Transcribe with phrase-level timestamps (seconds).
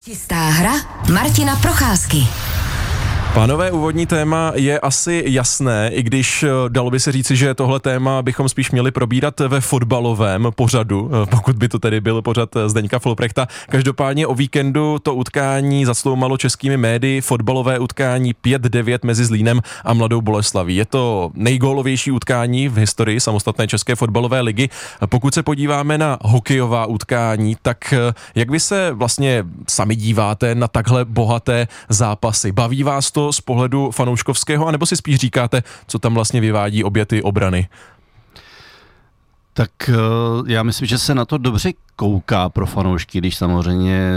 [0.00, 0.72] Čistá hra
[1.12, 2.49] Martina Procházky.
[3.34, 7.80] Pánové, úvodní téma je asi jasné, i když eh, dalo by se říci, že tohle
[7.80, 12.56] téma bychom spíš měli probírat ve fotbalovém pořadu, eh, pokud by to tedy byl pořad
[12.56, 13.46] eh, Zdeňka Floprechta.
[13.68, 20.20] Každopádně o víkendu to utkání zasloumalo českými médii, fotbalové utkání 5-9 mezi Zlínem a Mladou
[20.20, 20.76] Boleslaví.
[20.76, 24.68] Je to nejgólovější utkání v historii samostatné české fotbalové ligy.
[25.06, 27.94] Pokud se podíváme na hokejová utkání, tak
[28.34, 32.52] jak vy se vlastně sami díváte na takhle bohaté zápasy?
[32.52, 36.84] Baví vás to to z pohledu fanouškovského, anebo si spíš říkáte, co tam vlastně vyvádí
[36.84, 37.68] obě ty obrany?
[39.60, 39.94] Tak eh,
[40.46, 44.12] já myslím, že se na to dobře kouká pro fanoušky, když samozřejmě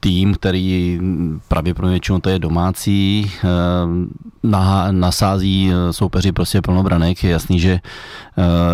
[0.00, 1.00] tým, který
[1.48, 7.24] pravděpodobně většinou to je domácí, eh, nasází eh, soupeři prostě plnobranek.
[7.24, 7.80] Je jasný, že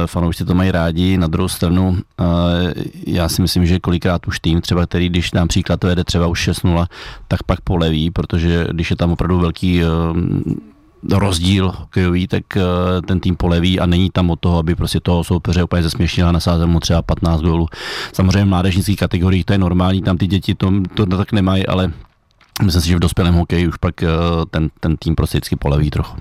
[0.07, 1.19] fanoušci to mají rádi.
[1.19, 1.99] Na druhou stranu,
[3.07, 6.49] já si myslím, že kolikrát už tým, třeba který, když například to jede třeba už
[6.49, 6.87] 6-0,
[7.29, 9.83] tak pak poleví, protože když je tam opravdu velký
[11.13, 12.63] rozdíl hokejový, tak eh,
[13.07, 16.33] ten tým poleví a není tam od toho, aby prostě toho soupeře úplně zesměšnil a
[16.33, 17.69] nasázel mu třeba 15 gólů.
[18.13, 21.93] Samozřejmě v mládežnických kategoriích to je normální, tam ty děti to, to tak nemají, ale
[22.63, 24.09] myslím si, že v dospělém hokeji už pak eh,
[24.51, 26.17] ten, ten tým prostě vždycky poleví trochu.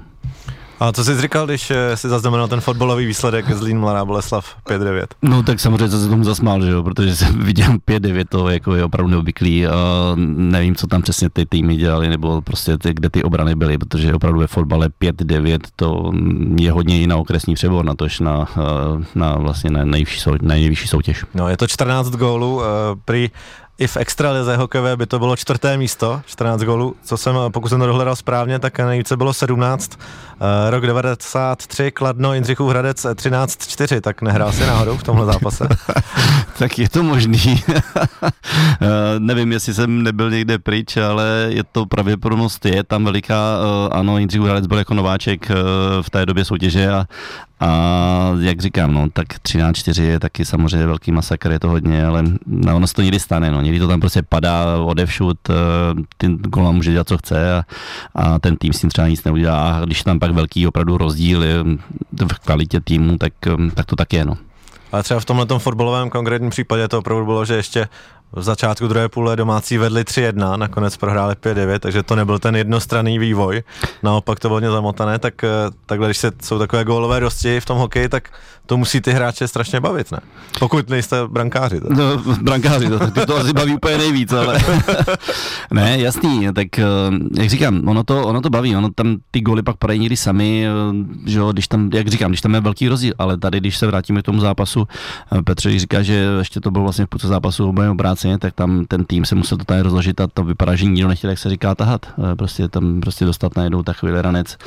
[0.80, 5.06] A co jsi říkal, když eh, si zaznamenal ten fotbalový výsledek Zlín Mladá Boleslav 5-9?
[5.22, 8.76] No tak samozřejmě jsem se tomu zasmál, že jo, protože jsem viděl 5-9, to jako
[8.76, 9.68] je opravdu neobvyklý.
[9.68, 9.76] A
[10.36, 14.14] nevím, co tam přesně ty týmy dělali, nebo prostě ty, kde ty obrany byly, protože
[14.14, 16.12] opravdu ve fotbale 5-9 to
[16.59, 20.31] je hodně i na okresní přebor, na tož na, eh, na vlastně na nejvyšší, sou,
[20.31, 21.26] na nejvyšší soutěž.
[21.34, 22.64] No je to 14 gólů, uh,
[23.06, 23.30] prý
[23.78, 27.80] i v extralize hokejové by to bylo čtvrté místo, 14 gólů, co jsem, pokud jsem
[27.80, 30.00] to dohledal správně, tak nejvíce bylo 17.
[30.00, 35.68] Uh, rok 93, Kladno, Jindřichův Hradec 13-4, tak nehrál si náhodou v tomhle zápase?
[36.59, 37.64] tak je to možný.
[39.20, 43.58] nevím, jestli jsem nebyl někde pryč, ale je to pravděpodobnost je tam veliká.
[43.92, 45.50] Ano, Jindřichův Hradec byl jako nováček
[46.02, 47.06] v té době soutěže a,
[47.59, 52.24] a jak říkám, no, tak 13-4 je taky samozřejmě velký masakr, je to hodně, ale
[52.46, 55.53] no, ono se to někdy stane, no, někdy to tam prostě padá odevšud, eh,
[56.18, 57.63] ten gola může dělat, co chce a,
[58.16, 61.44] a ten tým s tím třeba nic neudělá a když tam pak velký opravdu rozdíl
[61.44, 61.63] je
[62.34, 64.38] v kvalitě týmu, tak, eh, tak to tak je, no.
[64.91, 67.88] Ale třeba v tomhle fotbalovém konkrétním případě to opravdu bylo, že ještě
[68.31, 73.19] v začátku druhé půle domácí vedli 3-1, nakonec prohráli 5-9, takže to nebyl ten jednostranný
[73.19, 73.63] vývoj.
[74.03, 75.50] Naopak to bylo hodně zamotané, tak eh,
[75.86, 78.30] takhle, když se, jsou takové gólové dosti v tom hokeji, tak
[78.66, 80.19] to musí ty hráče strašně bavit, ne?
[80.59, 81.81] Pokud nejste brankáři.
[81.81, 81.90] Tak.
[81.90, 84.59] No, brankáři, to, ty to asi baví úplně nejvíc, ale
[85.72, 86.84] ne, jasný, tak eh,
[87.38, 90.68] jak říkám, ono to, ono to baví, ono tam ty góly pak padají někdy sami,
[90.68, 93.78] eh, že jo, když tam, jak říkám, když tam je velký rozdíl, ale tady, když
[93.78, 94.88] se vrátíme k tomu zápasu,
[95.46, 97.74] Petr říká, že ještě to bylo vlastně v půlce zápasu
[98.16, 101.08] obráceně, tak tam ten tým se musel to tady rozložit a to vypadá, že nikdo
[101.08, 102.06] nechtěl, jak se říká, tahat.
[102.06, 104.58] Eh, prostě tam prostě dostat najednou takový ranec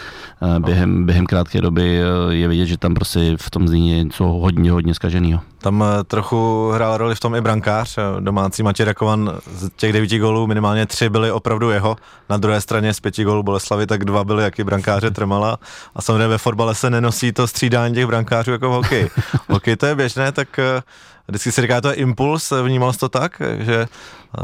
[0.58, 4.94] během, během krátké doby je vidět, že tam prostě v tom zlíně něco hodně, hodně
[4.94, 5.40] zkaženého.
[5.58, 9.92] Tam eh, trochu hrál roli v tom i brankář, eh, domácí Matěj Rakovan, z těch
[9.92, 11.96] devíti gólů minimálně tři byly opravdu jeho,
[12.30, 15.58] na druhé straně z pěti gólů Boleslavy, tak dva byly jaký brankáře Trmala
[15.94, 19.10] a samozřejmě ve fotbale se nenosí to střídání těch brankářů jako v hokeji.
[19.48, 20.82] hokej to je běžné, tak eh,
[21.28, 23.86] vždycky si říká, to je impuls, vnímal jsi to tak, že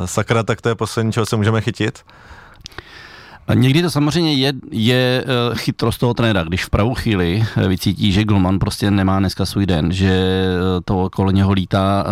[0.05, 2.05] sakra, tak to je poslední, čeho se můžeme chytit?
[3.49, 7.69] A někdy to samozřejmě je, je eh, chytrost toho trenéra, když v pravou chvíli eh,
[7.69, 12.07] vycítí, že Golman prostě nemá dneska svůj den, že eh, to okolo něho lítá,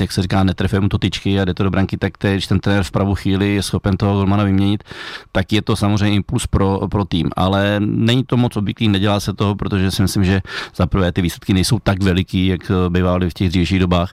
[0.00, 2.60] jak se říká, netrefuje mu to tyčky a jde to do branky, tak když ten
[2.60, 4.84] trenér v pravou chvíli je schopen toho Golmana vyměnit,
[5.32, 7.30] tak je to samozřejmě impuls pro, pro tým.
[7.36, 10.42] Ale není to moc obvyklý, nedělá se toho, protože si myslím, že
[10.76, 14.12] za prvé ty výsledky nejsou tak veliký, jak bývaly v těch dřívějších dobách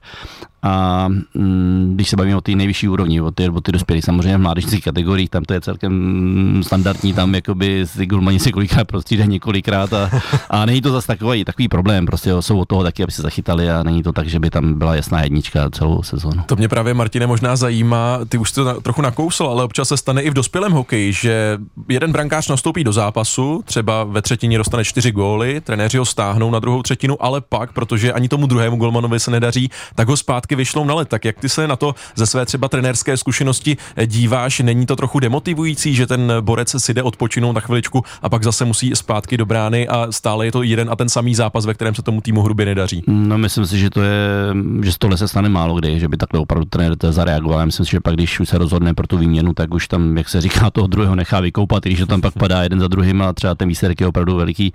[0.63, 4.37] a mm, když se bavíme o té nejvyšší úrovni, o ty, o ty dospělí, samozřejmě
[4.37, 9.29] v mládežnických kategoriích, tam to je celkem standardní, tam jakoby si gulmani si kolikrát prostřídají
[9.29, 10.09] několikrát a,
[10.49, 13.69] a není to zase takový, takový problém, prostě jsou od toho taky, aby se zachytali
[13.69, 16.43] a není to tak, že by tam byla jasná jednička celou sezónu.
[16.45, 20.21] To mě právě, Martine, možná zajímá, ty už to trochu nakousl, ale občas se stane
[20.21, 21.57] i v dospělém hokeji, že
[21.89, 26.59] jeden brankář nastoupí do zápasu, třeba ve třetině dostane čtyři góly, trenéři ho stáhnou na
[26.59, 30.57] druhou třetinu, ale pak, protože ani tomu druhému golmanovi se nedaří, tak ho zpátky taky
[30.57, 31.09] vyšlou na let.
[31.09, 34.59] Tak jak ty se na to ze své třeba trenérské zkušenosti díváš?
[34.59, 38.65] Není to trochu demotivující, že ten borec si jde odpočinout na chviličku a pak zase
[38.65, 41.95] musí zpátky do brány a stále je to jeden a ten samý zápas, ve kterém
[41.95, 43.03] se tomu týmu hrubě nedaří?
[43.07, 44.53] No, myslím si, že to je,
[44.83, 47.59] že z tohle se stane málo kdy, že by takhle opravdu trenér zareagoval.
[47.59, 50.17] Já myslím si, že pak, když už se rozhodne pro tu výměnu, tak už tam,
[50.17, 53.21] jak se říká, toho druhého nechá vykoupat, když to tam pak padá jeden za druhým
[53.21, 54.73] a třeba ten výsledek je opravdu veliký.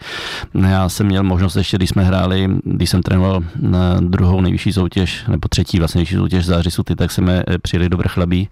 [0.69, 5.25] Já jsem měl možnost ještě, když jsme hráli, když jsem trénoval na druhou nejvyšší soutěž,
[5.29, 8.49] nebo třetí třetí vlastně soutěž za Řisuty, tak jsme eh, přijeli do Vrchlabí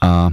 [0.00, 0.30] a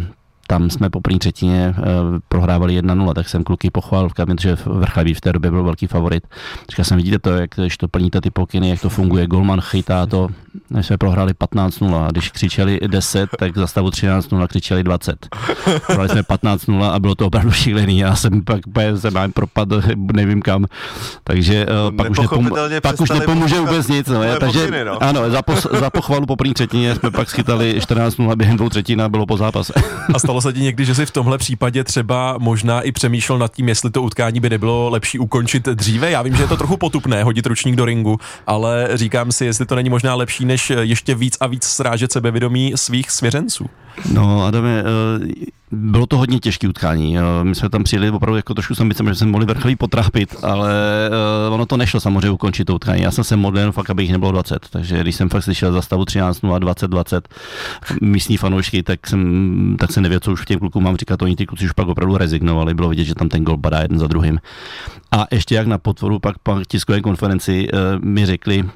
[0.49, 1.83] tam jsme po první třetině uh,
[2.27, 5.87] prohrávali 1-0, tak jsem kluky pochválil v kabině, že Vrchlabí v té době byl velký
[5.87, 6.23] favorit.
[6.69, 10.05] Říkal jsem, vidíte to, jak když to plníte ty pokyny, jak to funguje, golman chytá
[10.05, 10.27] to,
[10.69, 15.27] než jsme prohráli 15-0 a když křičeli 10, tak za stavu 13-0 křičeli 20.
[15.85, 17.99] Prohráli jsme 15-0 a bylo to opravdu šílený.
[17.99, 18.61] Já jsem pak
[18.95, 19.81] se mám propadl,
[20.13, 20.65] nevím kam.
[21.23, 24.07] Takže uh, pak, už nepom- pak už nepomůže vůbec nic.
[24.07, 25.03] No, je, takže pokyny, no.
[25.03, 29.01] ano, za, pos- za pochvalu po první třetině jsme pak schytali 14-0 během dvou třetin
[29.01, 29.73] a bylo po zápase.
[30.13, 33.53] A stalo se ti někdy, že si v tomhle případě třeba možná i přemýšlel nad
[33.53, 36.11] tím, jestli to utkání by nebylo lepší ukončit dříve?
[36.11, 39.65] Já vím, že je to trochu potupné hodit ručník do ringu, ale říkám si, jestli
[39.65, 43.69] to není možná lepší, než ještě víc a víc srážet sebevědomí svých svěřenců.
[44.13, 47.17] No, Adame, eh, bylo to hodně těžké utkání.
[47.17, 50.71] Eh, my jsme tam přijeli opravdu jako trošku jsem že jsme mohli vrcholí potrápit, ale
[51.07, 53.01] eh, ono to nešlo samozřejmě ukončit to utkání.
[53.01, 54.67] Já jsem se modlil fakt, aby jich nebylo 20.
[54.69, 57.29] Takže když jsem fakt slyšel za stavu 13 0 20 20
[58.01, 61.21] místní fanoušky, tak jsem, tak jsem nevěděl, co už těm klukům mám říkat.
[61.21, 62.73] Oni ty kluci už pak opravdu rezignovali.
[62.73, 64.39] Bylo vidět, že tam ten gol padá jeden za druhým.
[65.11, 67.67] A ještě jak na potvoru pak po tiskové konferenci
[68.03, 68.69] mi řekli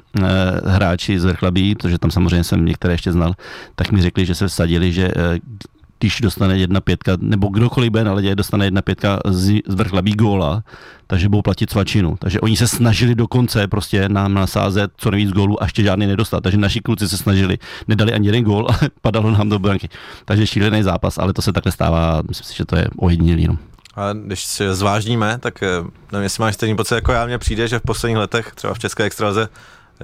[0.66, 3.34] hráči z Vrchlabí, protože tam samozřejmě jsem některé ještě znal,
[3.74, 5.38] tak mi řekli, že se vsadili, že Eh,
[6.04, 10.12] když dostane jedna pětka, nebo kdokoliv bude na ledě, dostane jedna pětka z, z vrchlabí
[10.12, 10.64] góla,
[11.06, 12.16] takže budou platit svačinu.
[12.20, 16.42] Takže oni se snažili dokonce prostě nám nasázet co nejvíc gólů a ještě žádný nedostat.
[16.42, 17.58] Takže naši kluci se snažili,
[17.88, 19.88] nedali ani jeden gól, ale padalo nám do branky.
[20.24, 23.48] Takže šílený zápas, ale to se takhle stává, myslím si, že to je ojedinělý.
[23.48, 23.58] No.
[23.96, 25.68] A když si zvážníme, tak eh,
[26.12, 28.78] nevím, jestli máš stejný pocit jako já, mně přijde, že v posledních letech, třeba v
[28.78, 29.48] České extraze,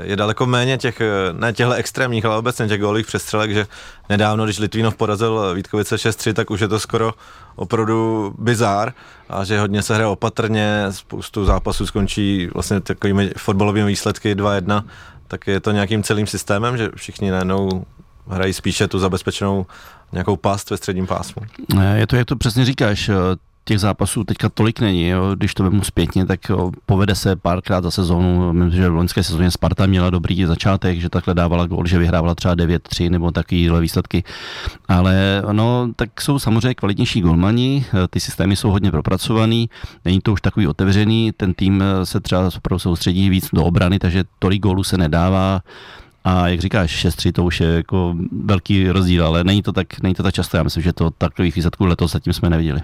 [0.02, 1.02] je daleko méně těch,
[1.32, 3.66] ne těchto extrémních, ale obecně těch gólových přestřelek, že
[4.08, 7.14] nedávno, když Litvínov porazil Vítkovice 6-3, tak už je to skoro
[7.56, 8.92] opravdu bizár
[9.28, 14.82] a že hodně se hraje opatrně, spoustu zápasů skončí vlastně takovými fotbalovými výsledky 2-1,
[15.28, 17.84] tak je to nějakým celým systémem, že všichni najednou
[18.28, 19.66] hrají spíše tu zabezpečenou
[20.12, 21.42] nějakou past ve středním pásmu.
[21.94, 23.10] Je to, jak to přesně říkáš,
[23.64, 25.34] těch zápasů teďka tolik není, jo.
[25.34, 29.24] když to vemu zpětně, tak jo, povede se párkrát za sezónu, myslím, že v loňské
[29.24, 33.80] sezóně Sparta měla dobrý začátek, že takhle dávala gól, že vyhrávala třeba 9-3 nebo takovéhle
[33.80, 34.24] výsledky,
[34.88, 39.70] ale no, tak jsou samozřejmě kvalitnější golmani, ty systémy jsou hodně propracovaný,
[40.04, 44.62] není to už takový otevřený, ten tým se třeba soustředí víc do obrany, takže tolik
[44.62, 45.60] gólů se nedává,
[46.24, 50.14] a jak říkáš, 6-3 to už je jako velký rozdíl, ale není to tak, není
[50.14, 50.56] to tak často.
[50.56, 52.80] Já myslím, že to takových výsledků letos zatím jsme neviděli.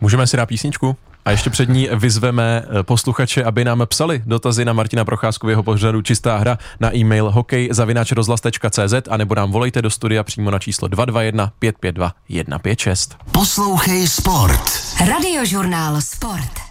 [0.00, 0.96] Můžeme si dát písničku?
[1.26, 5.50] A ještě před ní vyzveme eh, posluchače, aby nám psali dotazy na Martina Procházku v
[5.50, 10.58] jeho pořadu Čistá hra na e-mail hokej.cz a nebo nám volejte do studia přímo na
[10.58, 13.16] číslo 221 552 156.
[13.32, 14.62] Poslouchej Sport.
[15.08, 16.65] Radiožurnál Sport.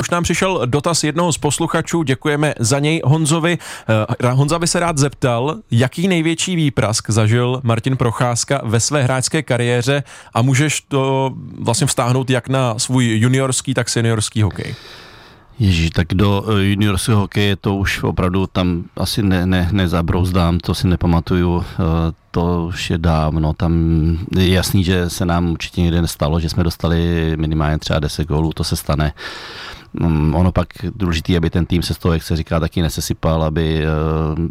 [0.00, 3.58] Už nám přišel dotaz jednoho z posluchačů, děkujeme za něj Honzovi.
[4.22, 9.42] Eh, Honza by se rád zeptal, jaký největší výprask zažil Martin Procházka ve své hráčské
[9.42, 10.02] kariéře
[10.34, 14.74] a můžeš to vlastně vztáhnout jak na svůj juniorský, tak seniorský hokej.
[15.60, 20.74] Ježíš, tak do eh, juniorského hokeje to už opravdu tam asi ne, ne, nezabrouzdám, to
[20.74, 21.76] si nepamatuju, eh,
[22.30, 23.72] to už je dávno, tam
[24.38, 28.52] je jasný, že se nám určitě někde nestalo, že jsme dostali minimálně třeba 10 gólů,
[28.52, 29.12] to se stane.
[30.00, 33.42] Um, ono pak důležitý, aby ten tým se z toho, jak se říká, taky nesesypal,
[33.42, 34.46] aby, uh,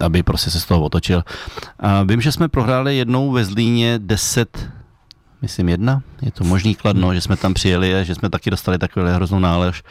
[0.00, 1.24] aby prostě se z toho otočil.
[1.78, 4.68] A vím, že jsme prohráli jednou ve Zlíně 10
[5.42, 8.78] myslím jedna, je to možný kladno, že jsme tam přijeli a že jsme taky dostali
[8.78, 9.82] takovou hroznou nálež.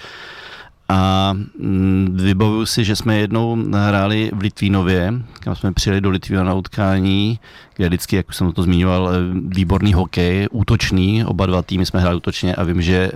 [0.89, 6.47] A mm, vybavuju si, že jsme jednou hráli v Litvínově, kam jsme přijeli do Litvínova
[6.47, 7.39] na utkání,
[7.75, 9.13] kde vždycky, jak už jsem to zmiňoval, eh,
[9.47, 13.11] výborný hokej, útočný, oba dva týmy jsme hráli útočně a vím, že eh,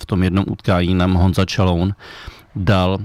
[0.00, 1.94] v tom jednom utkání nám Honza Čaloun
[2.56, 2.98] dal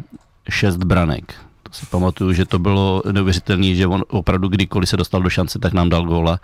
[0.50, 1.34] šest branek.
[1.64, 5.60] To si pamatuju, že to bylo neuvěřitelné, že on opravdu kdykoliv se dostal do šance,
[5.60, 6.40] tak nám dal góla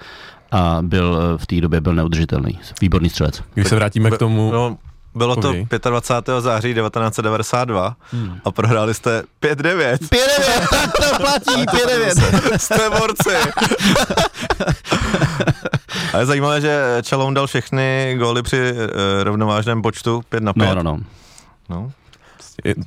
[0.51, 2.59] a byl eh, v té době byl neudržitelný.
[2.81, 3.43] Výborný střelec.
[3.53, 4.51] Když se vrátíme k tomu...
[4.51, 4.77] No,
[5.15, 5.65] bylo to okay.
[5.89, 6.41] 25.
[6.41, 8.39] září 1992 hmm.
[8.45, 9.97] a prohráli jste 5-9.
[9.97, 10.17] 5-9,
[10.69, 12.57] tak to platí, 5-9.
[12.57, 13.35] Jste borci.
[16.13, 18.79] a je zajímavé, že Čaloun dal všechny góly při uh,
[19.23, 20.65] rovnovážném počtu 5 na 5.
[20.67, 20.99] No, no, no.
[21.69, 21.91] no.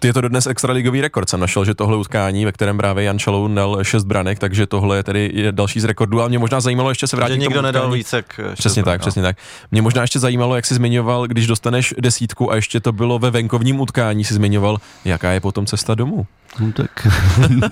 [0.05, 1.29] Je to dodnes extraligový rekord.
[1.29, 4.97] Jsem našel, že tohle utkání, ve kterém právě Jan Čalou dal 6 branek, takže tohle
[4.97, 6.23] je tedy je další z rekordů.
[6.23, 7.33] A mě možná zajímalo ještě se vrátit.
[7.33, 9.03] Že nikdo nedal víc jak Přesně tak, no.
[9.03, 9.37] přesně tak.
[9.71, 13.31] Mě možná ještě zajímalo, jak jsi zmiňoval, když dostaneš desítku a ještě to bylo ve
[13.31, 16.27] venkovním utkání, si zmiňoval, jaká je potom cesta domů.
[16.61, 17.09] No tak,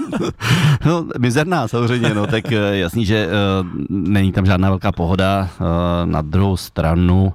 [0.86, 5.48] no, mizerná samozřejmě, no, tak eh, jasný, že uh, není tam žádná velká pohoda.
[5.60, 5.66] Uh,
[6.04, 7.32] na druhou stranu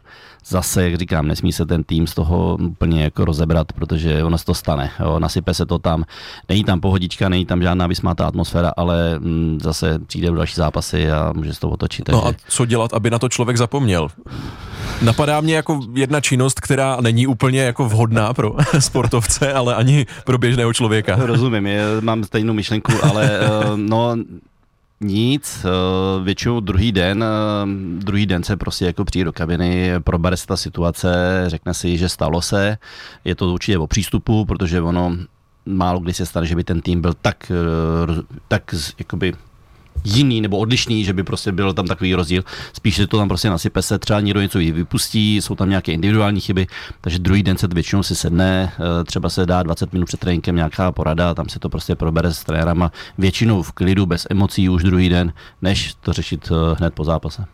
[0.50, 4.46] zase, jak říkám, nesmí se ten tým z toho úplně jako rozebrat, protože ono občas
[4.46, 4.92] to stane.
[5.00, 5.20] Jo.
[5.20, 6.04] Nasype se to tam,
[6.50, 11.34] není tam pohodička, není tam žádná vysmátá atmosféra, ale mm, zase přijde další zápasy a
[11.36, 12.06] může se to otočit.
[12.06, 12.22] Takže...
[12.22, 14.08] No a co dělat, aby na to člověk zapomněl?
[15.02, 20.38] Napadá mě jako jedna činnost, která není úplně jako vhodná pro sportovce, ale ani pro
[20.38, 21.16] běžného člověka.
[21.16, 24.16] Rozumím, je, mám stejnou myšlenku, ale eh, no
[25.02, 27.66] nic, eh, většinou druhý den, eh,
[27.98, 32.10] druhý den se prostě jako přijde do kabiny, probere se ta situace, řekne si, že
[32.10, 32.78] stalo se,
[33.26, 35.18] je to určitě o přístupu, protože ono
[35.66, 37.52] málo kdy se stane, že by ten tým byl tak,
[38.48, 39.34] tak jakoby
[40.04, 42.44] jiný nebo odlišný, že by prostě byl tam takový rozdíl.
[42.74, 46.42] Spíš se to tam prostě nasype se, třeba někdo něco vypustí, jsou tam nějaké individuální
[46.42, 46.68] chyby,
[47.02, 50.56] takže druhý den se většinou si sedne, eh, třeba se dá 20 minut před tréninkem
[50.56, 54.84] nějaká porada, tam se to prostě probere s trenérama, většinou v klidu, bez emocí už
[54.84, 57.46] druhý den, než to řešit eh, hned po zápase.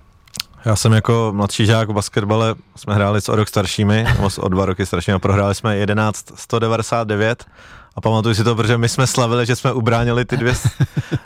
[0.66, 4.50] Já jsem jako mladší žák v basketbale, jsme hráli s o rok staršími, nebo o
[4.50, 7.46] dva roky staršími, prohráli jsme 11 199
[7.96, 10.54] a pamatuju si to, protože my jsme slavili, že jsme ubránili ty dvě,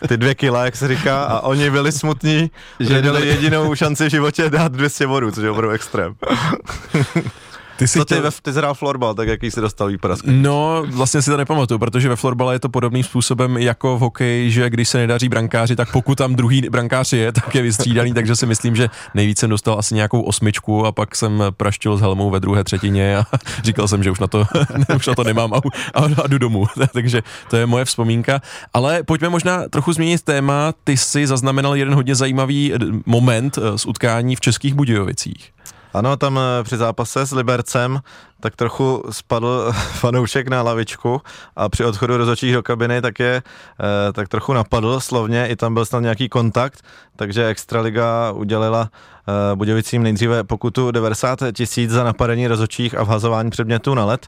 [0.07, 4.11] ty dvě kila, jak se říká, a oni byli smutní, že měli jedinou šanci v
[4.11, 6.15] životě dát 200 bodů, což je opravdu extrém.
[7.79, 8.23] Ty jsi Co ty, chtěl...
[8.23, 10.25] ve, ty zhrál florbal, tak jaký jsi dostal výprask?
[10.27, 14.51] No, vlastně si to nepamatuju, protože ve florbale je to podobným způsobem jako v hokeji,
[14.51, 18.35] že když se nedaří brankáři, tak pokud tam druhý brankář je, tak je vystřídaný, takže
[18.35, 22.29] si myslím, že nejvíce jsem dostal asi nějakou osmičku a pak jsem praštil s helmou
[22.29, 23.25] ve druhé třetině a
[23.63, 24.45] říkal jsem, že už na to,
[24.95, 25.57] už na to nemám a,
[25.93, 26.65] a, a jdu domů.
[26.93, 28.41] takže to je moje vzpomínka.
[28.73, 30.73] Ale pojďme možná trochu změnit téma.
[30.83, 32.73] Ty jsi zaznamenal jeden hodně zajímavý
[33.05, 35.51] moment eh, z utkání v Českých Budějovicích.
[35.93, 37.99] Ano, tam eh, při zápase s Libercem
[38.39, 41.21] tak trochu spadl fanoušek na lavičku
[41.55, 45.73] a při odchodu rozhodčích do kabiny tak je eh, tak trochu napadl slovně, i tam
[45.73, 46.81] byl snad nějaký kontakt,
[47.15, 53.93] takže Extraliga udělila eh, Budějovicím nejdříve pokutu 90 tisíc za napadení rozhodčích a vhazování předmětů
[53.93, 54.27] na led.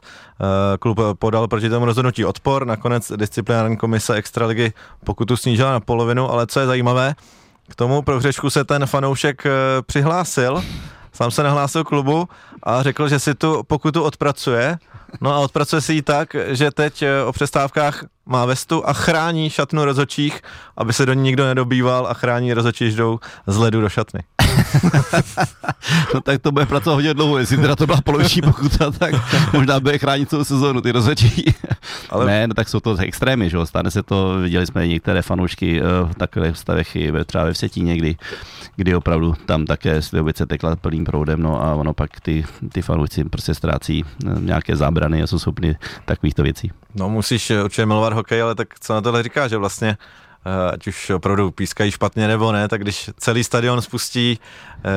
[0.80, 4.72] Klub podal proti tomu rozhodnutí odpor, nakonec disciplinární komise Extraligy
[5.04, 7.14] pokutu snížila na polovinu, ale co je zajímavé,
[7.68, 9.44] k tomu prohřečku se ten fanoušek
[9.86, 10.62] přihlásil
[11.22, 12.28] sám se nahlásil klubu
[12.62, 14.78] a řekl, že si tu pokutu odpracuje.
[15.20, 19.50] No a odpracuje si ji tak, že teď eh, o přestávkách má vestu a chrání
[19.50, 20.40] šatnu rozočích,
[20.76, 24.20] aby se do ní nikdo nedobýval a chrání rozočí, jdou z ledu do šatny.
[26.14, 29.14] No tak to bude pracovat hodně dlouho, jestli teda to byla poloviční pokuta, tak
[29.52, 31.54] možná bude chránit celou sezónu ty rozočí.
[32.10, 32.26] Ale...
[32.26, 35.82] Ne, no tak jsou to extrémy, že jo, stane se to, viděli jsme některé fanoušky
[35.82, 38.16] uh, v takových stavech i třeba ve Vsetí někdy,
[38.76, 43.24] kdy opravdu tam také Slivovice tekla plným proudem, no a ono pak ty, ty fanoušci
[43.24, 46.70] prostě ztrácí uh, nějaké zábrany a jsou schopni takovýchto věcí.
[46.94, 49.96] No musíš určitě milovat hokej, ale tak co na tohle říká, že vlastně Eh,
[50.72, 54.38] ať už opravdu pískají špatně nebo ne, tak když celý stadion spustí,
[54.84, 54.88] eh,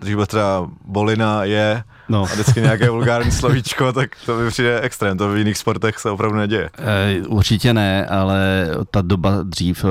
[0.00, 2.22] když bude třeba Bolina je no.
[2.22, 6.10] a vždycky nějaké vulgární slovíčko, tak to by přijde extrém, to v jiných sportech se
[6.10, 6.70] opravdu neděje.
[6.78, 9.84] E, určitě ne, ale ta doba dřív,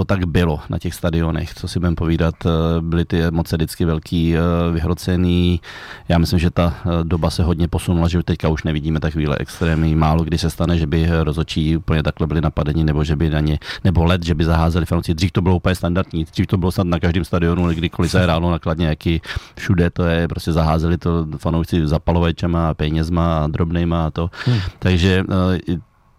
[0.00, 3.84] to tak bylo na těch stadionech, co si budeme povídat, eh, byly ty emoce vždycky
[3.84, 4.40] velký, eh,
[4.72, 5.60] vyhrocený.
[6.08, 9.94] Já myslím, že ta eh, doba se hodně posunula, že teďka už nevidíme takovýhle extrémy.
[9.94, 13.40] Málo kdy se stane, že by rozočí úplně takhle byli napadeni, nebo že by na
[13.40, 15.14] ně, nebo let, že by zaházeli fanoušci.
[15.14, 18.50] Dřív to bylo úplně standardní, dřív to bylo snad na každém stadionu, kdykoliv se hrálo
[18.50, 19.20] nakladně, jaký
[19.56, 24.30] všude to je, prostě zaházeli to fanoušci zapalovačema, penězma a drobnejma a to.
[24.46, 24.60] Hmm.
[24.78, 25.24] Takže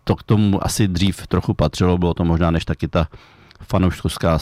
[0.04, 3.08] to k tomu asi dřív trochu patřilo, bylo to možná než taky ta
[3.68, 4.39] fanouškovská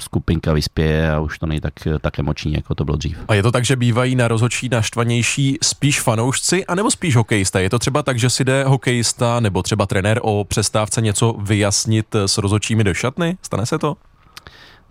[0.00, 3.18] skupinka vyspěje a už to není tak, tak emoční, jako to bylo dřív.
[3.28, 7.60] A je to tak, že bývají na rozhodčí naštvanější spíš fanoušci, anebo spíš hokejista?
[7.60, 12.14] Je to třeba tak, že si jde hokejista nebo třeba trenér o přestávce něco vyjasnit
[12.14, 13.36] s rozhodčími do šatny?
[13.42, 13.96] Stane se to?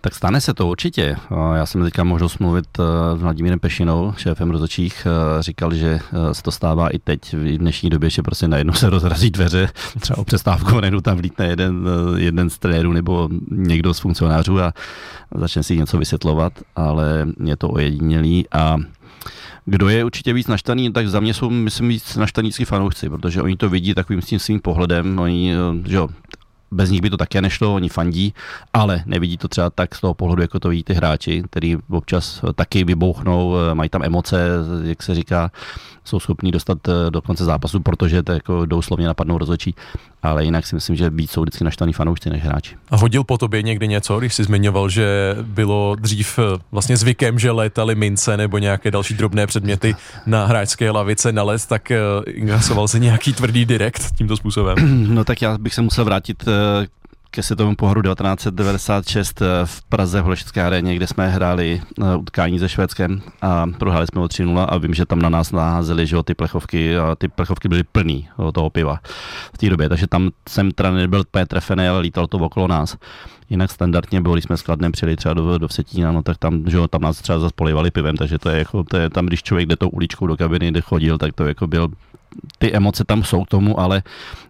[0.04, 1.16] Tak stane se to určitě.
[1.54, 2.82] Já jsem teďka možnost mluvit eh,
[3.18, 7.58] s Vladimírem Pešinou, šéfem rozhodčích, eh, říkal, že eh, se to stává i teď v
[7.58, 9.68] dnešní době, že prostě najednou se rozrazí dveře,
[10.00, 14.72] třeba o přestávku, najednou tam vlítne jeden, jeden z trenérů nebo někdo z funkcionářů a
[15.34, 18.76] začne si něco vysvětlovat, ale je to ojedinělý a
[19.64, 23.56] kdo je určitě víc naštvaný, tak za mě jsou, myslím, víc naštvaní fanoušci, protože oni
[23.56, 25.54] to vidí takovým tím svým pohledem, oni,
[25.86, 26.08] že jo,
[26.72, 28.34] bez nich by to také nešlo, oni fandí,
[28.72, 32.44] ale nevidí to třeba tak z toho pohledu, jako to vidí ty hráči, který občas
[32.54, 34.48] taky vybouchnou, eh, mají tam emoce,
[34.82, 35.50] jak se říká,
[36.04, 39.74] jsou schopní dostat eh, do konce zápasu, protože to jako jdou slovně napadnou rozhodčí,
[40.22, 42.76] ale jinak si myslím, že víc jsou vždycky naštvaný fanoušci než hráči.
[42.90, 47.38] A hodil po tobě někdy něco, když jsi zmiňoval, že bylo dřív eh, vlastně zvykem,
[47.38, 51.92] že létaly mince nebo nějaké další drobné předměty na hráčské lavice na let, tak
[52.26, 54.76] inkasoval se nějaký tvrdý direkt tímto způsobem?
[55.12, 56.44] No tak já bych se musel vrátit
[57.34, 61.80] ke světovému pohoru 1996 v Praze v Hlešické aréně, kde jsme hráli
[62.18, 66.06] utkání se Švédskem a prohráli jsme o 3 a vím, že tam na nás naházeli,
[66.06, 69.00] že ty plechovky a ty plechovky byly plný toho piva
[69.54, 72.96] v té době, takže tam jsem teda nebyl trefený, ale lítal to okolo nás.
[73.52, 76.76] Jinak standardně bylo, když jsme skladně přijeli třeba do, do Vsetína, no tak tam, že
[76.76, 79.68] jo, tam nás třeba zaspolivali pivem, takže to je jako, to je tam, když člověk
[79.68, 81.88] jde tou uličkou do kabiny, kde chodil, tak to jako byl
[82.58, 84.02] ty emoce tam jsou k tomu, ale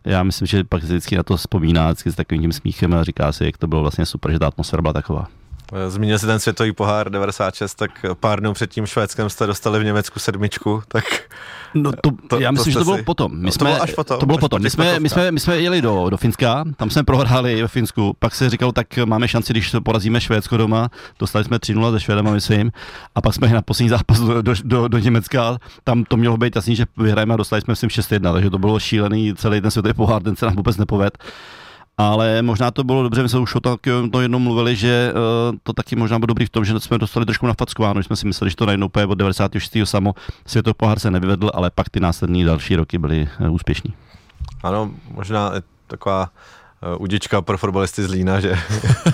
[0.05, 3.33] já myslím, že pak vždycky na to vzpomíná vždycky s takovým tím smíchem a říká
[3.33, 5.27] si, jak to bylo vlastně super, že ta atmosféra byla taková.
[5.89, 9.85] Zmínil si ten světový pohár 96, tak pár dnů před tím Švédskem jste dostali v
[9.85, 11.05] Německu sedmičku, tak...
[11.75, 13.03] No to, to já myslím, to že to bylo si...
[13.03, 13.37] potom.
[13.37, 14.21] My no, jsme, to bylo až potom.
[14.21, 14.63] To bylo potom.
[14.63, 18.17] My jsme, my, jsme, my jsme jeli do, do Finska, tam jsme prohráli ve Finsku,
[18.19, 22.33] pak se říkalo, tak máme šanci, když porazíme Švédsko doma, dostali jsme 3-0 ze Švédem,
[22.33, 22.73] myslím,
[23.15, 26.57] a pak jsme na poslední zápas do, do, do, do Německa, tam to mělo být
[26.57, 29.95] jasný, že vyhrajeme a dostali jsme, myslím, 6-1, takže to bylo šílený, celý ten světový
[29.95, 31.19] pohár, ten se nám vůbec nepoved
[31.99, 33.77] ale možná to bylo dobře, my jsme už o to,
[34.13, 37.27] to jednou mluvili, že uh, to taky možná bylo dobrý v tom, že jsme dostali
[37.27, 39.77] trošku na fackováno, že jsme si mysleli, že to najednou od 96.
[39.85, 40.15] samo,
[40.47, 43.95] světový pohár se nevyvedl, ale pak ty následní další roky byly uh, úspěšní.
[44.63, 45.53] Ano, možná
[45.87, 46.62] taková Eh,
[46.99, 48.59] udička pro fotbalisty z Lína, že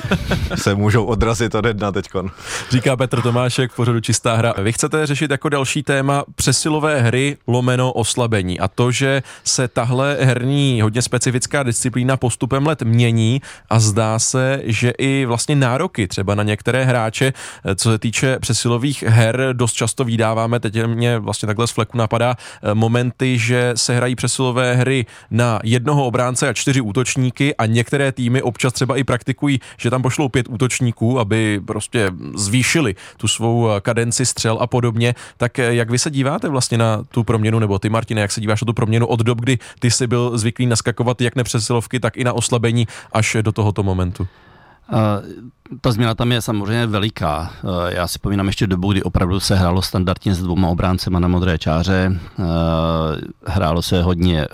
[0.55, 2.31] se můžou odrazit od jedna teďkon.
[2.71, 4.55] Říká Petr Tomášek pořadu Čistá hra.
[4.59, 10.17] Vy chcete řešit jako další téma přesilové hry lomeno oslabení a to, že se tahle
[10.21, 16.35] herní hodně specifická disciplína postupem let mění a zdá se, že i vlastně nároky třeba
[16.35, 17.33] na některé hráče,
[17.65, 21.99] eh, co se týče přesilových her, dost často vydáváme, teď mě vlastně takhle z fleku
[21.99, 27.67] napadá eh, momenty, že se hrají přesilové hry na jednoho obránce a čtyři útočníky a
[27.67, 33.29] některé týmy občas třeba i praktikují, že tam pošlou pět útočníků, aby prostě zvýšili tu
[33.29, 35.15] svou eh, kadenci střel a podobně.
[35.37, 38.41] Tak eh, jak vy se díváte vlastně na tu proměnu, nebo ty Martine, jak se
[38.41, 42.01] díváš na tu proměnu od dob, kdy ty jsi byl zvyklý naskakovat jak na přesilovky,
[42.01, 44.29] tak i na oslabení až do tohoto momentu?
[44.93, 44.99] Uh,
[45.81, 47.53] ta změna tam je samozřejmě veliká.
[47.63, 51.29] Uh, já si povínám ještě dobu, kdy opravdu se hrálo standardně s dvouma obráncema na
[51.29, 52.21] modré čáře.
[52.39, 52.47] Uh,
[53.47, 54.47] hrálo se hodně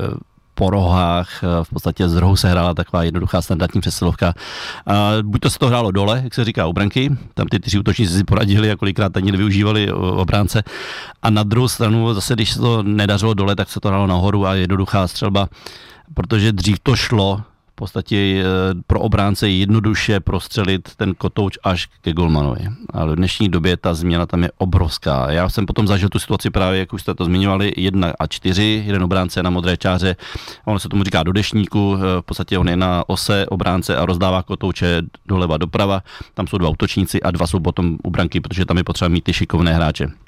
[0.55, 4.35] po rohách, eh, v podstatě z rohu se hrála taková jednoduchá standardní přesilovka.
[5.23, 8.13] Buď to se to hrálo dole, jak se říká, u branky, tam ty tři útočníci
[8.13, 10.63] si poradili a kolikrát ani nevyužívali obránce.
[11.23, 14.47] A na druhou stranu, zase když se to nedařilo dole, tak se to hrálo nahoru
[14.47, 15.49] a jednoduchá střelba,
[16.15, 17.43] protože dřív to šlo,
[17.75, 18.45] v podstatě eh,
[18.87, 22.69] pro obránce jednoduše prostřelit ten kotouč až ke golmanovi.
[22.91, 25.31] Ale v dnešní době ta změna tam je obrovská.
[25.31, 28.83] Já jsem potom zažil tu situaci právě, jak už jste to zmiňovali, jedna a čtyři,
[28.87, 30.17] jeden obránce na modré čáře,
[30.65, 34.07] on se tomu říká do dešníku, eh, v podstatě on je na ose obránce a
[34.07, 36.03] rozdává kotouče doleva doprava,
[36.35, 39.25] tam jsou dva útočníci a dva jsou potom u branky, protože tam je potřeba mít
[39.25, 40.24] ty šikovné hráče.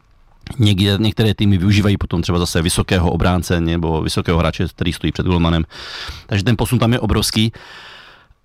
[0.59, 5.27] Někde, některé týmy využívají potom třeba zase vysokého obránce nebo vysokého hráče, který stojí před
[5.27, 5.65] golmanem.
[6.27, 7.53] Takže ten posun tam je obrovský.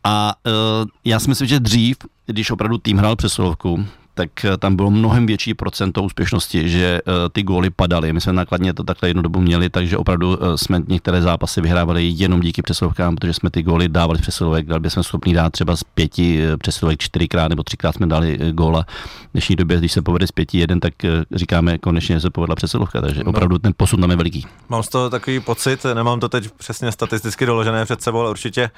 [0.04, 4.76] A uh, já si myslím, že dřív, když opravdu tým hrál přesilovku, tak eh, tam
[4.76, 8.14] bylo mnohem větší procento úspěšnosti, že uh, ty góly padaly.
[8.14, 12.08] My jsme nakladně to takhle jednu dobu měli, takže opravdu uh, jsme některé zápasy vyhrávali
[12.16, 14.68] jenom díky přesilovkám, protože jsme ty góly dávali z přesilovek.
[14.68, 18.86] Dali jsme schopni dát třeba z pěti přesilovek čtyřikrát nebo třikrát jsme dali góla.
[19.30, 20.94] V dnešní době, když se povede z pěti jeden, tak
[21.32, 23.30] říkáme konečně se povedla přesilovka, takže no.
[23.30, 24.46] opravdu ten posun tam je veliký.
[24.70, 28.72] Mám z toho takový pocit, nemám to teď přesně statisticky doložené před sebou, ale určitě,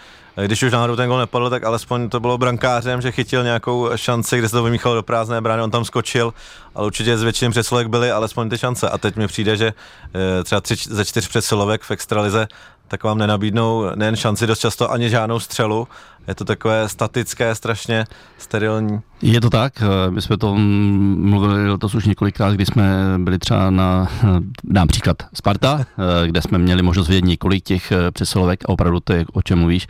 [0.45, 4.37] když už náhodou ten gól nepadl, tak alespoň to bylo brankářem, že chytil nějakou šanci,
[4.39, 6.33] kde se to vymíchalo do prázdné brány, on tam skočil,
[6.75, 8.89] ale určitě s větším přesilovek byly alespoň ty šance.
[8.89, 9.73] A teď mi přijde, že
[10.13, 12.47] eh, třeba tři, ze čtyř přesilovek v extralize
[12.87, 15.87] tak vám nenabídnou nejen šanci dost často ani žádnou střelu.
[16.27, 18.05] Je to takové statické, strašně
[18.37, 19.01] sterilní.
[19.23, 22.83] Je to tak, eh, my jsme to mluvili letos už několikrát, kdy jsme
[23.17, 24.27] byli třeba na, eh,
[24.63, 29.13] dám příklad, Sparta, eh, kde jsme měli možnost vidět několik těch přesilovek a opravdu to
[29.13, 29.87] je, o čem mluvíš.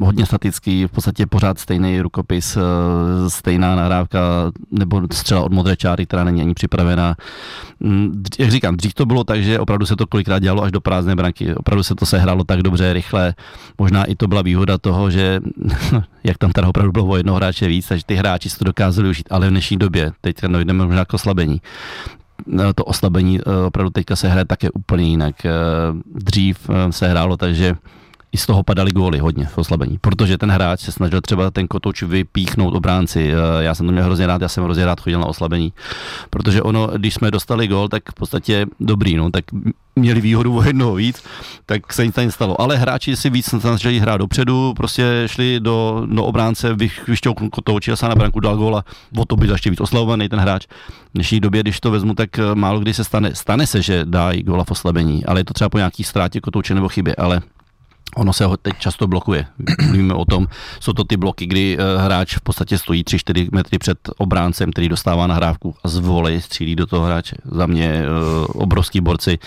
[0.00, 2.58] Hodně statický, v podstatě pořád stejný rukopis,
[3.28, 4.20] stejná nahrávka
[4.70, 7.14] nebo střela od modré čáry, která není ani připravená.
[7.80, 10.80] Mm, jak říkám, dřív to bylo tak, že opravdu se to kolikrát dělalo až do
[10.80, 11.54] prázdné branky.
[11.54, 13.34] Opravdu se to sehrálo tak dobře, rychle.
[13.78, 15.40] Možná i to byla výhoda toho, že
[16.24, 19.08] jak tam teda opravdu bylo o jednoho hráče víc, takže ty hráči si to dokázali
[19.08, 21.60] užít, ale v dnešní době, teď dojdeme možná k oslabení,
[22.46, 25.46] no, to oslabení eh, opravdu teďka se hraje také úplně jinak.
[25.46, 25.50] Eh,
[26.14, 27.76] dřív eh, se hrálo tak, že
[28.36, 31.68] i z toho padaly góly hodně v oslabení, protože ten hráč se snažil třeba ten
[31.68, 33.32] kotouč vypíchnout obránci.
[33.60, 35.72] Já jsem to měl hrozně rád, já jsem hrozně rád chodil na oslabení,
[36.30, 39.44] protože ono, když jsme dostali gól, tak v podstatě dobrý, no, tak
[39.96, 41.22] měli výhodu o jednoho víc,
[41.66, 42.60] tak se nic nestalo.
[42.60, 46.76] Ale hráči si víc snažili hrát dopředu, prostě šli do, do obránce,
[47.08, 48.84] vyšťouknul kotouč, se na branku, dal góla,
[49.16, 50.66] o to by ještě víc oslavovaný ten hráč.
[50.66, 54.32] V dnešní době, když to vezmu, tak málo kdy se stane, stane se, že dá
[54.42, 57.40] góla v oslabení, ale je to třeba po nějaký ztrátě kotouče nebo chybě, ale
[58.16, 59.46] Ono se ho teď často blokuje.
[59.82, 60.46] Mluvíme o tom,
[60.80, 64.88] jsou to ty bloky, kdy eh, hráč v podstatě stojí 3-4 metry před obráncem, který
[64.88, 67.36] dostává nahrávku a z voli střílí do toho hráče.
[67.44, 69.38] Za mě uh, obrovský borci.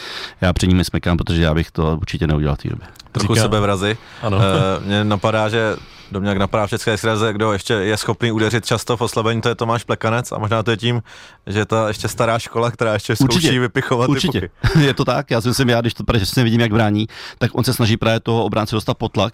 [0.42, 2.88] Já před nimi smekám, protože já bych to určitě neudělal v té době.
[3.12, 3.98] Trochu Říká- sebevrazy.
[4.22, 4.38] Ano.
[4.40, 5.76] E, mně napadá, že
[6.12, 9.42] do mě jak napadá v České extralize, kdo ještě je schopný udeřit často v oslabení,
[9.42, 11.04] to je Tomáš Plekanec a možná to je tím,
[11.48, 13.60] že ta ještě stará škola, která ještě zkouší Určitě.
[13.60, 14.42] vypichovat Určitě.
[14.42, 14.80] ty puky.
[14.86, 17.64] Je to tak, já si myslím, já když to přesně vidím, jak brání, tak on
[17.64, 19.34] se snaží právě toho obránce dostat pod tlak,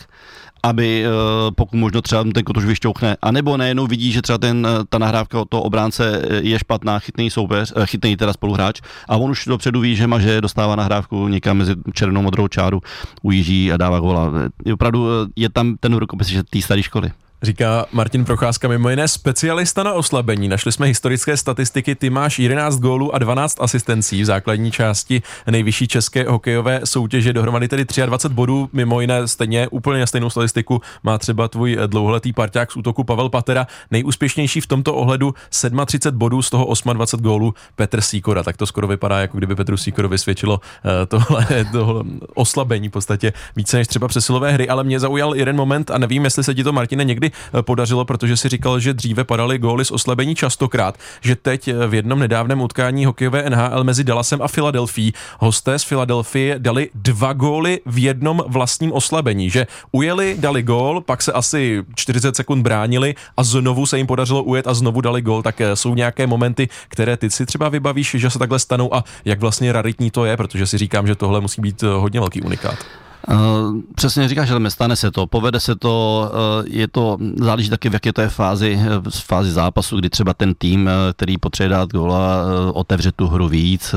[0.65, 1.09] aby eh,
[1.51, 5.39] pokud možno třeba ten kotoč vyšťouchne, anebo najednou vidí, že třeba ten, eh, ta nahrávka
[5.39, 9.79] od toho obránce eh, je špatná, chytný soupeř, chytný teda spoluhráč a on už dopředu
[9.79, 12.81] ví, že má, že dostává nahrávku někam mezi černou modrou čáru,
[13.21, 14.31] ujíždí a dává góla.
[14.65, 17.11] Je Opravdu je tam ten rukopis, že té staré školy.
[17.45, 20.47] Říká Martin Procházka, mimo jiné specialista na oslabení.
[20.47, 25.87] Našli jsme historické statistiky, ty máš 11 gólů a 12 asistencí v základní části nejvyšší
[25.87, 31.47] české hokejové soutěže, dohromady tedy 23 bodů, mimo jiné stejně úplně stejnou statistiku má třeba
[31.47, 36.73] tvůj dlouholetý parťák z útoku Pavel Patera, nejúspěšnější v tomto ohledu 37 bodů, z toho
[36.93, 41.47] 28 gólů Petr Sýkora, tak to skoro vypadá, jako kdyby Petru Sýkorovi svědčilo eh, tohle,
[41.71, 42.03] tohle
[42.33, 46.23] oslabení v podstatě více než třeba přesilové hry, ale mě zaujal jeden moment a nevím,
[46.23, 49.91] jestli se ti to, Martine, někdy podařilo, protože si říkal, že dříve padaly góly z
[49.91, 55.13] oslabení častokrát, že teď eh, v jednom nedávném utkání hokejové NHL mezi Dallasem a Filadelfií
[55.39, 61.21] hosté z Filadelfie dali dva góly v jednom vlastním oslabení, že ujeli, dali gól, pak
[61.21, 65.43] se asi 40 sekund bránili a znovu se jim podařilo ujet a znovu dali gól,
[65.43, 69.03] tak eh, jsou nějaké momenty, které ty si třeba vybavíš, že se takhle stanou a
[69.25, 72.41] jak vlastně raritní to je, protože si říkám, že tohle musí být eh, hodně velký
[72.41, 73.04] unikát.
[73.31, 76.25] Uh, přesně říkáš, ale stane se to, povede se to,
[76.59, 80.33] uh, je to, záleží taky v jaké to je fázi, uh, fázi zápasu, kdy třeba
[80.33, 83.95] ten tým, který potřebuje dát góla, uh, otevře tu hru víc,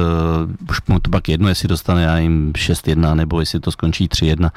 [0.71, 4.41] už mu to pak jedno, jestli dostane já jim 6-1, nebo jestli to skončí 3-1,
[4.41, 4.49] uh,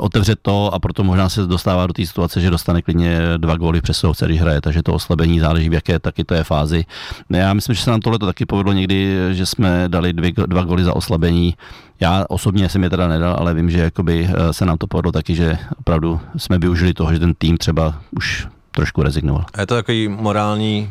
[0.00, 3.78] otevře to a proto možná se dostává do té situace, že dostane klidně dva góly
[3.78, 6.84] v přesilovce, když hraje, takže to oslabení záleží v jaké taky to je fázi.
[7.30, 10.62] Já myslím, že se nám tohle to taky povedlo někdy, že jsme dali dvě, dva
[10.62, 11.54] góly za oslabení,
[12.00, 15.12] já osobně jsem je teda nedal, ale vím, že jakoby eh, se nám to povedlo
[15.12, 19.44] taky, že opravdu jsme využili toho, že ten tým třeba už trošku rezignoval.
[19.54, 20.90] A je to takový morální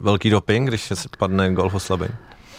[0.00, 2.14] velký doping, když se padne gol v oslabení?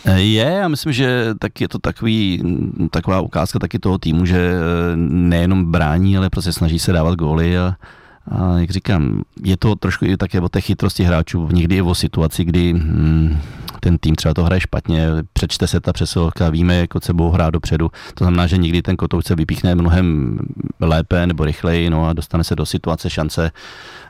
[0.06, 4.26] Eh, Je, já myslím, že tak je to takový, mm, taková ukázka taky toho týmu,
[4.26, 4.62] že eh,
[4.97, 7.76] nejenom brání, ale prostě snaží se dávat góly a,
[8.32, 11.95] a jak říkám, je to trošku i také o té chytrosti hráčů, někdy i o
[11.95, 13.38] situaci, kdy hmm,
[13.80, 17.50] ten tým třeba to hraje špatně, přečte se ta přesilovka, víme, jak od sebou hrát
[17.50, 17.92] dopředu.
[18.13, 20.38] To znamená, že někdy ten kotouč se vypíchne mnohem
[20.80, 23.52] lépe nebo rychleji no a dostane se do situace, šance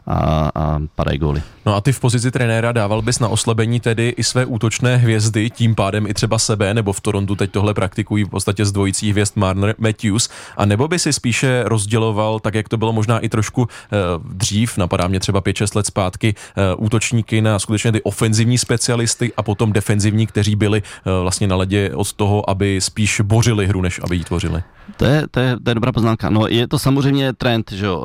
[0.08, 1.42] a, a padají góly.
[1.66, 5.50] No a ty v pozici trenéra dával bys na oslabení tedy i své útočné hvězdy,
[5.50, 9.12] tím pádem i třeba sebe, nebo v Torontu teď tohle praktikují v podstatě z dvojicí
[9.12, 13.30] hvězd Marner Matthews, a nebo by si spíše rozděloval, tak jak to bylo možná i
[13.30, 13.98] trošku eh,
[14.34, 19.44] dřív, napadá mě třeba 5-6 let zpátky, eh, útočníky na skutečně ty ofenzivní specialisty a
[19.44, 24.00] potom defenzivní, kteří byli eh, vlastně na ledě od toho, aby spíš bořili hru, než
[24.04, 24.64] aby ji tvořili.
[24.98, 26.30] To je, to, je, to je dobrá poznámka.
[26.30, 28.04] No, je to samozřejmě trend, že jo.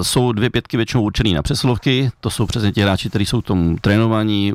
[0.00, 3.40] E, jsou dvě pětky většinou určený na přesilovky, to jsou přesně ti hráči, kteří jsou
[3.40, 4.52] tomu trénovaní,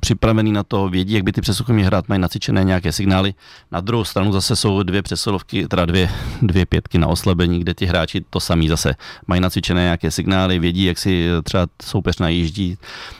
[0.00, 3.34] připravení na to, vědí, jak by ty přesilovky měly hrát, mají nacvičené nějaké signály.
[3.72, 6.10] Na druhou stranu zase jsou dvě přesilovky, teda dvě,
[6.42, 8.94] dvě pětky na oslabení, kde ti hráči to samý zase
[9.26, 12.78] mají nacvičené nějaké signály, vědí, jak si třeba soupeř najíždí.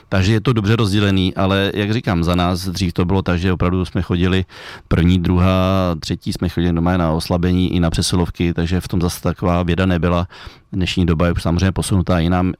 [0.09, 3.53] Takže je to dobře rozdělený, ale jak říkám, za nás dřív to bylo tak, že
[3.53, 4.45] opravdu jsme chodili
[4.87, 9.21] první, druhá, třetí jsme chodili doma na oslabení i na přesilovky, takže v tom zase
[9.21, 10.27] taková věda nebyla.
[10.75, 12.53] Dnešní doba je už samozřejmě posunutá jinam.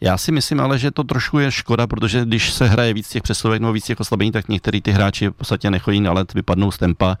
[0.00, 3.22] Já si myslím ale, že to trošku je škoda, protože když se hraje víc těch
[3.22, 6.70] přesilovek nebo víc těch oslabení, tak některý ty hráči v podstatě nechodí na let, vypadnou
[6.70, 7.18] z tempa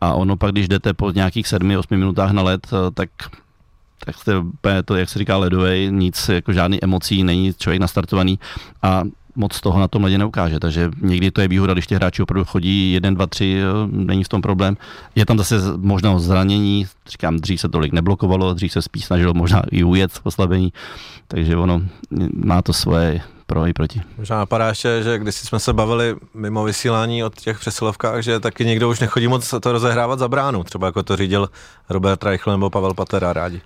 [0.00, 3.10] a ono pak, když jdete po nějakých 7-8 minutách na let, tak
[4.04, 4.32] tak jste
[4.84, 8.38] to, jak se říká, ledovej, nic, jako žádný emocí, není člověk nastartovaný
[8.82, 9.02] a
[9.36, 12.44] moc toho na tom ledě neukáže, takže někdy to je výhoda, když ti hráči opravdu
[12.44, 14.76] chodí 1, 2, 3, není v tom problém.
[15.14, 19.62] Je tam zase možnost zranění, říkám, dřív se tolik neblokovalo, dřív se spíš snažilo možná
[19.70, 20.72] i ujet oslabení,
[21.28, 21.82] takže ono
[22.34, 24.00] má to svoje pro i proti.
[24.18, 28.64] Možná napadá ještě, že když jsme se bavili mimo vysílání od těch přesilovkách, že taky
[28.64, 31.50] někdo už nechodí moc to rozehrávat za bránu, třeba jako to řídil
[31.88, 33.60] Robert Reichl nebo Pavel Patera rádi.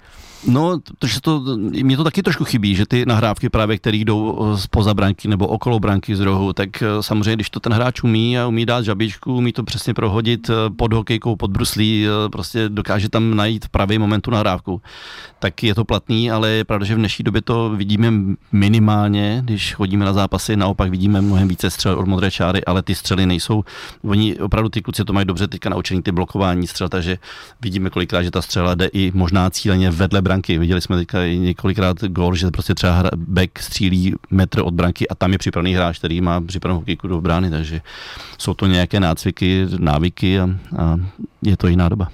[0.48, 1.42] No, protože to,
[1.82, 5.80] mě to taky trošku chybí, že ty nahrávky právě, které jdou spoza branky nebo okolo
[5.80, 9.52] branky z rohu, tak samozřejmě, když to ten hráč umí a umí dát žabičku, umí
[9.52, 14.30] to přesně prohodit pod hokejkou, pod bruslí, prostě dokáže tam najít v pravý moment tu
[14.30, 14.82] nahrávku,
[15.38, 18.12] tak je to platný, ale je pravda, že v dnešní době to vidíme
[18.52, 22.94] minimálně, když chodíme na zápasy, naopak vidíme mnohem více střel od modré čáry, ale ty
[22.94, 23.64] střely nejsou,
[24.04, 27.18] oni opravdu ty kluci to mají dobře teďka naučený ty blokování střel, takže
[27.60, 30.58] vidíme kolikrát, že ta střela jde i možná cíleně vedle branky.
[30.58, 35.14] Viděli jsme teďka i několikrát gol, že prostě třeba back střílí metr od branky a
[35.14, 37.80] tam je připravený hráč, který má připravenou hokejku do brány, takže
[38.38, 40.98] jsou to nějaké nácviky, návyky a, a
[41.42, 42.08] je to jiná doba.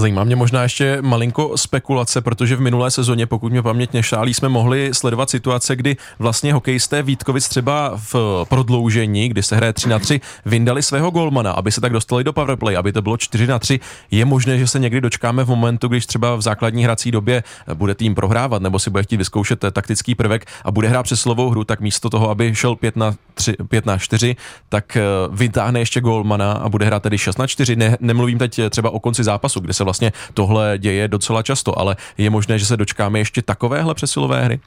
[0.00, 4.48] Zajímá mě možná ještě malinko spekulace, protože v minulé sezóně, pokud mě paměť nešálí, jsme
[4.48, 9.98] mohli sledovat situace, kdy vlastně hokejisté Vítkovic třeba v prodloužení, kdy se hraje 3 na
[9.98, 13.58] 3, vyndali svého golmana, aby se tak dostali do powerplay, aby to bylo 4 na
[13.58, 13.80] 3.
[14.10, 17.42] Je možné, že se někdy dočkáme v momentu, když třeba v základní hrací době
[17.74, 21.64] bude tým prohrávat nebo si bude chtít vyzkoušet taktický prvek a bude hrát přeslovou hru,
[21.64, 24.36] tak místo toho, aby šel 5 na, 3, 5 na 4,
[24.68, 27.76] tak eh, vytáhne ještě golmana a bude hrát tedy 6 na 4.
[27.76, 31.96] Ne, nemluvím teď třeba o konci zápasu, kde se vlastně tohle děje docela často, ale
[32.18, 34.60] je možné, že se dočkáme ještě takovéhle přesilové hry?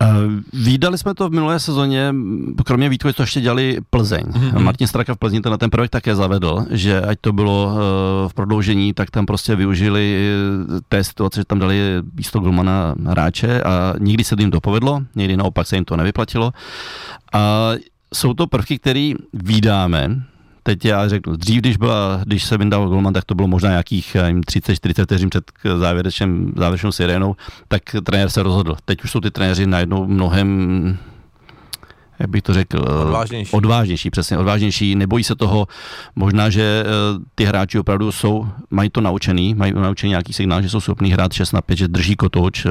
[0.00, 2.14] Uh, Výdali jsme to v minulé sezóně,
[2.64, 4.24] kromě Vítkovic to ještě dělali Plzeň.
[4.24, 4.58] Mm-hmm.
[4.58, 7.80] Martin Straka v Plzni ten, ten projekt také zavedl, že ať to bylo uh,
[8.28, 10.32] v prodloužení, tak tam prostě využili
[10.88, 11.80] té situace, že tam dali
[12.14, 16.52] místo Gulmana hráče a nikdy se jim to povedlo, někdy naopak se jim to nevyplatilo.
[17.32, 17.72] A
[18.14, 20.22] jsou to prvky, které vydáme,
[20.62, 24.16] teď já řeknu, dřív, když, byla, když se vyndal Golman, tak to bylo možná nějakých
[24.16, 25.44] 30-40 vteřin před
[25.78, 27.36] závěrečným, závěrečnou sirénou,
[27.68, 28.76] tak trenér se rozhodl.
[28.84, 30.98] Teď už jsou ty trenéři najednou mnohem
[32.20, 33.52] jak bych to řekl, odvážnější.
[33.52, 35.66] odvážnější, přesně, odvážnější, nebojí se toho,
[36.16, 36.88] možná, že eh,
[37.34, 41.32] ty hráči opravdu jsou, mají to naučený, mají naučený nějaký signál, že jsou schopní hrát
[41.32, 42.70] 6 na 5, že drží kotouč, eh,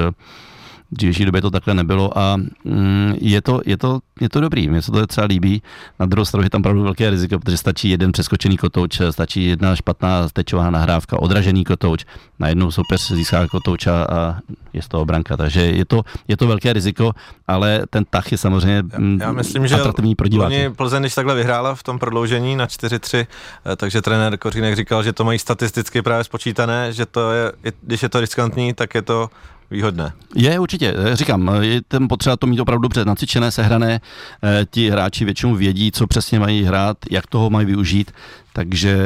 [0.92, 4.70] v dřívější době to takhle nebylo a mm, je, to, je, to, je to dobrý,
[4.70, 5.62] mně se to třeba líbí.
[6.00, 9.76] Na druhou stranu je tam opravdu velké riziko, protože stačí jeden přeskočený kotouč, stačí jedna
[9.76, 12.06] špatná stečová nahrávka, odražený kotouč,
[12.40, 14.40] najednou soupeř získá kotouč a
[14.74, 17.12] je z toho branka, takže je to, je to velké riziko,
[17.48, 18.84] ale ten tah je samozřejmě
[19.20, 20.70] já, já myslím, že atraktivní pro diváky.
[20.70, 23.28] Plzeň, když takhle vyhrála v tom prodloužení na 4-3,
[23.66, 28.04] eh, takže trenér Kořínek říkal, že to mají statisticky právě spočítané, že to je, když
[28.04, 29.30] je to riskantní, tak je to
[29.72, 30.12] výhodné.
[30.36, 34.02] Je určitě, říkám, je ten potřeba to mít opravdu dobře nacvičené, sehrané,
[34.44, 38.12] eh, ti hráči většinou vědí, co přesně mají hrát, jak toho mají využít,
[38.54, 38.98] takže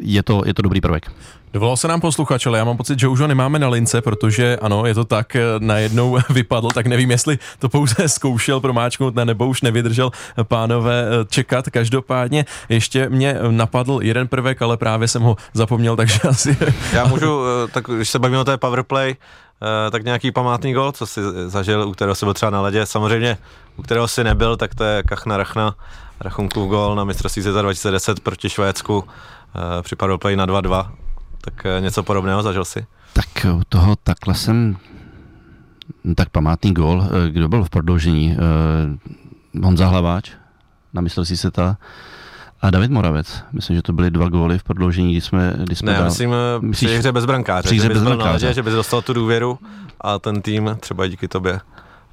[0.00, 1.10] je to, je to dobrý prvek.
[1.52, 4.58] Dovolal se nám posluchač, ale já mám pocit, že už ho nemáme na lince, protože
[4.62, 9.46] ano, je to tak, eh, najednou vypadl, tak nevím, jestli to pouze zkoušel promáčknout, nebo
[9.46, 10.10] už nevydržel
[10.42, 11.70] pánové eh, čekat.
[11.70, 16.56] Každopádně ještě mě napadl jeden prvek, ale právě jsem ho zapomněl, takže asi...
[16.92, 17.40] Já můžu,
[17.72, 19.49] tak když se bavíme o té powerplay, Eh,
[19.90, 22.86] tak nějaký památný gol, co si zažil, u kterého si byl třeba na ledě.
[22.86, 23.38] Samozřejmě,
[23.76, 25.74] u kterého si nebyl, tak to je Kachna Rachna,
[26.20, 29.04] Rachunkův gol na mistrovství světa 2010 proti Švédsku.
[29.08, 30.90] Eh, připadl play na 2-2.
[31.40, 32.86] Tak eh, něco podobného zažil si?
[33.12, 34.76] Tak u toho takhle jsem
[36.16, 38.36] tak památný gol, kdo byl v prodloužení?
[39.62, 40.30] Honza Hlaváč
[40.92, 41.76] na mistrovství světa
[42.62, 43.44] a David Moravec.
[43.52, 46.04] Myslím, že to byly dva góly v prodloužení, kdy jsme, kdy jsme ne, dal...
[46.04, 47.68] myslím eh, Myslíš, při hře bez brankáře.
[47.68, 48.54] Při hře bez brankáře.
[48.54, 49.58] Že bys dostal tu důvěru
[50.00, 51.60] a ten tým třeba díky tobě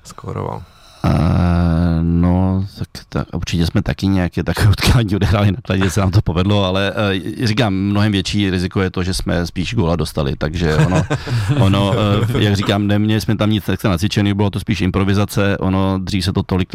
[0.04, 0.64] skoroval.
[1.06, 1.37] Uh,
[2.08, 6.22] no, tak, tak určitě jsme taky nějaké takové utkání odehráli na kladě, se nám to
[6.22, 10.76] povedlo, ale uh, říkám, mnohem větší riziko je to, že jsme spíš góla dostali, takže
[10.76, 11.04] ono,
[11.60, 11.94] ono
[12.34, 16.00] uh, jak říkám, neměli jsme tam nic tak se nacvičený, bylo to spíš improvizace, ono
[16.00, 16.70] dřív se to tolik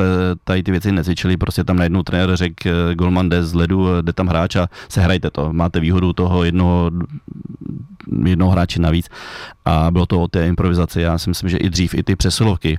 [0.45, 4.13] tady ty věci necvičili, prostě tam najednou trenér řekl, uh, golman jde z ledu, jde
[4.13, 6.91] tam hráč a sehrajte to, máte výhodu toho jednoho
[8.25, 9.09] jednoho hráče navíc
[9.65, 12.79] a bylo to o té improvizaci, já si myslím, že i dřív i ty přesilovky,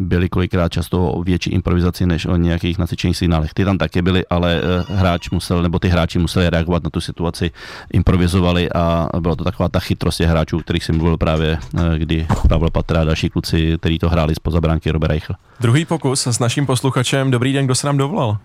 [0.00, 3.54] byly kolikrát často o větší improvizaci než o nějakých nasyčených signálech.
[3.54, 7.00] Ty tam také byly, ale eh, hráč musel, nebo ty hráči museli reagovat na tu
[7.00, 7.50] situaci,
[7.92, 12.26] improvizovali a byla to taková ta chytrost těch hráčů, kterých jsem mluvil právě, eh, kdy
[12.48, 15.34] Pavel Patra a další kluci, kteří to hráli spoza bránky Robert Reichl.
[15.60, 17.30] Druhý pokus s naším posluchačem.
[17.30, 18.38] Dobrý den, kdo se nám dovolal?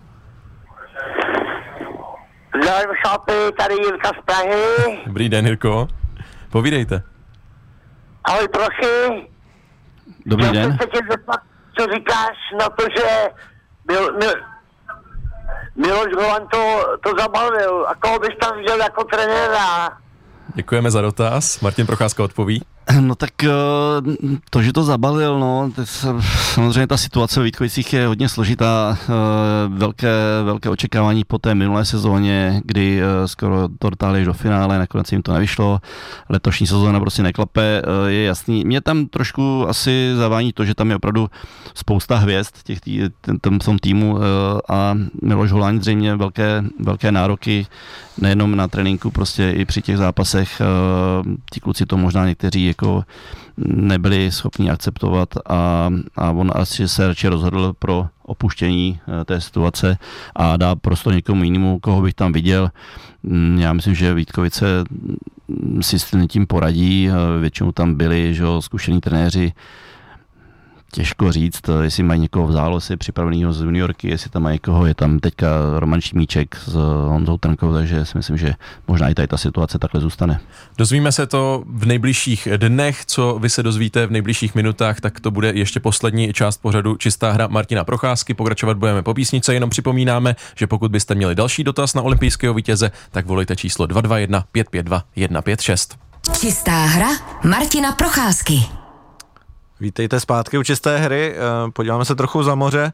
[2.62, 4.98] Zdravím šápy, tady Jirka z Prahy.
[5.06, 5.88] Dobrý den, Jirko.
[6.50, 7.02] Povídejte.
[8.24, 9.26] Ahoj, prosím.
[10.26, 10.62] Dobrý Já den.
[10.64, 11.40] jsem se tě zeptat,
[11.78, 13.28] co říkáš na to, že
[13.88, 14.32] Mil, Mil,
[15.76, 19.98] Miloš Golan to, to zabalil a koho bys tam viděl jako trenéra?
[20.54, 21.60] Děkujeme za dotaz.
[21.60, 22.62] Martin Procházka odpoví.
[23.00, 23.50] No tak eh,
[24.50, 25.70] to, že to zabalil, no,
[26.54, 29.12] samozřejmě ta situace v Vítkovicích je hodně složitá, eh,
[29.68, 35.12] velké, velké očekávání po té minulé sezóně, kdy eh, skoro to dotáhli do finále, nakonec
[35.12, 35.80] jim to nevyšlo,
[36.28, 38.64] letošní sezóna prostě neklape, je jasný.
[38.64, 41.30] Mě tam trošku asi zavání to, že tam je opravdu
[41.74, 44.18] spousta hvězd těch tý, ten, tom týmu
[44.68, 47.66] a Miloš Holán zřejmě velké, velké nároky
[48.18, 50.62] nejenom na tréninku, prostě i při těch zápasech.
[51.52, 53.04] Ti kluci to možná někteří jako
[53.66, 59.98] nebyli schopni akceptovat a, a on asi se radši rozhodl pro opuštění eh, té situace
[60.34, 62.70] a dá prostor někomu jinému, koho bych tam viděl.
[63.22, 64.84] Mm, já myslím, že Vítkovice
[65.48, 67.08] mm, si s tím poradí,
[67.40, 69.52] většinou tam byli že, zkušení trenéři,
[70.96, 74.94] těžko říct, jestli mají někoho v záloze připraveného z juniorky, jestli tam mají někoho, je
[74.94, 75.46] tam teďka
[75.78, 76.74] Roman Šimíček s
[77.08, 78.54] Honzou Trnkou, takže si myslím, že
[78.88, 80.40] možná i tady ta situace takhle zůstane.
[80.78, 85.30] Dozvíme se to v nejbližších dnech, co vy se dozvíte v nejbližších minutách, tak to
[85.30, 88.34] bude ještě poslední část pořadu Čistá hra Martina Procházky.
[88.34, 92.90] Pokračovat budeme po písnice, jenom připomínáme, že pokud byste měli další dotaz na olympijského vítěze,
[93.10, 95.96] tak volejte číslo 221 552 156.
[96.40, 97.08] Čistá hra
[97.44, 98.85] Martina Procházky.
[99.80, 102.92] Vítejte zpátky u čisté hry, eh, podíváme se trochu za moře,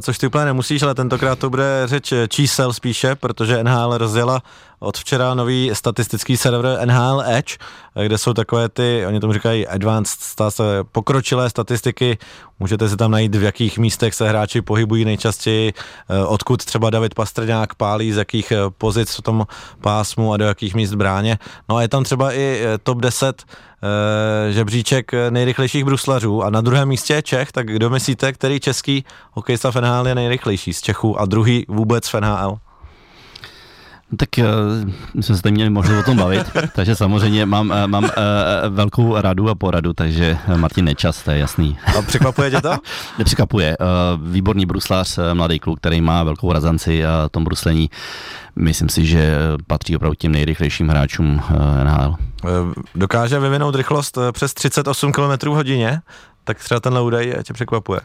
[0.00, 4.42] což ty úplně nemusíš, ale tentokrát to bude řeč čísel spíše, protože NHL rozjela
[4.78, 7.56] od včera nový statistický server NHL Edge,
[7.96, 10.60] eh, kde jsou takové ty, oni tomu říkají advanced stats,
[10.92, 12.18] pokročilé statistiky,
[12.60, 15.72] můžete si tam najít, v jakých místech se hráči pohybují nejčastěji,
[16.26, 19.46] odkud třeba David Pastrňák pálí, z jakých pozic v tom
[19.80, 21.38] pásmu a do jakých míst bráně.
[21.68, 23.44] No a je tam třeba i top 10
[23.82, 29.04] Eh, žebříček nejrychlejších bruslařů a na druhém místě je Čech, tak kdo myslíte, který český
[29.32, 32.58] hokejista v NHL je nejrychlejší z Čechů a druhý vůbec v NHL?
[34.12, 34.44] No tak uh,
[35.14, 38.10] my jsme se tady měli možnost o tom bavit, takže samozřejmě mám, uh, mám uh,
[38.68, 41.78] velkou radu a poradu, takže Martin Nečas, to je jasný.
[41.98, 42.76] A překvapuje tě to?
[43.18, 43.76] Nepřekvapuje.
[43.78, 43.86] Uh,
[44.30, 47.90] výborný bruslář, mladý kluk, který má velkou razanci a tom bruslení
[48.56, 49.34] myslím si, že
[49.66, 51.42] patří opravdu těm nejrychlejším hráčům
[51.84, 52.14] NHL.
[52.94, 56.00] Dokáže vyvinout rychlost přes 38 km hodině,
[56.50, 58.00] tak třeba tenhle údaj tě překvapuje.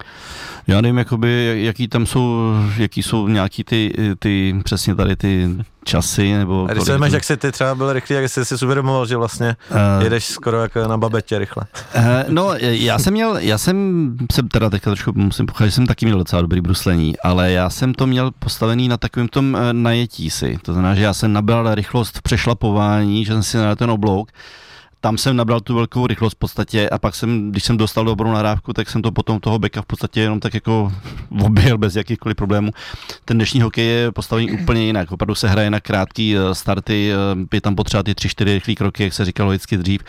[0.68, 5.50] Já nevím, jakoby, jaký tam jsou, jaký jsou nějaký ty, ty přesně tady ty
[5.84, 6.68] časy, nebo...
[6.70, 9.56] A když se jak jsi ty třeba byl rychlý, jak jsi si uvědomoval, že vlastně
[9.72, 11.64] uh, jedeš skoro jako na babetě rychle.
[11.96, 15.88] Uh, no, já jsem měl, já jsem, jsem teda teďka trošku musím pocházet, že jsem
[15.88, 20.30] taky měl docela dobrý bruslení, ale já jsem to měl postavený na takovém tom najetí
[20.30, 20.58] si.
[20.62, 24.32] To znamená, že já jsem nabral rychlost v přešlapování, že jsem si na ten oblouk,
[25.06, 28.32] tam jsem nabral tu velkou rychlost v podstatě a pak jsem, když jsem dostal dobrou
[28.32, 30.94] nahrávku, tak jsem to potom toho beka v podstatě jenom tak jako
[31.46, 32.72] objel bez jakýchkoliv problémů.
[33.26, 35.12] Ten dnešní hokej je postavený úplně jinak.
[35.12, 38.76] Opravdu se hraje na krátké eh, starty, eh, je tam potřeba ty tři, čtyři rychlé
[38.76, 40.02] kroky, jak se říkalo vždycky dřív,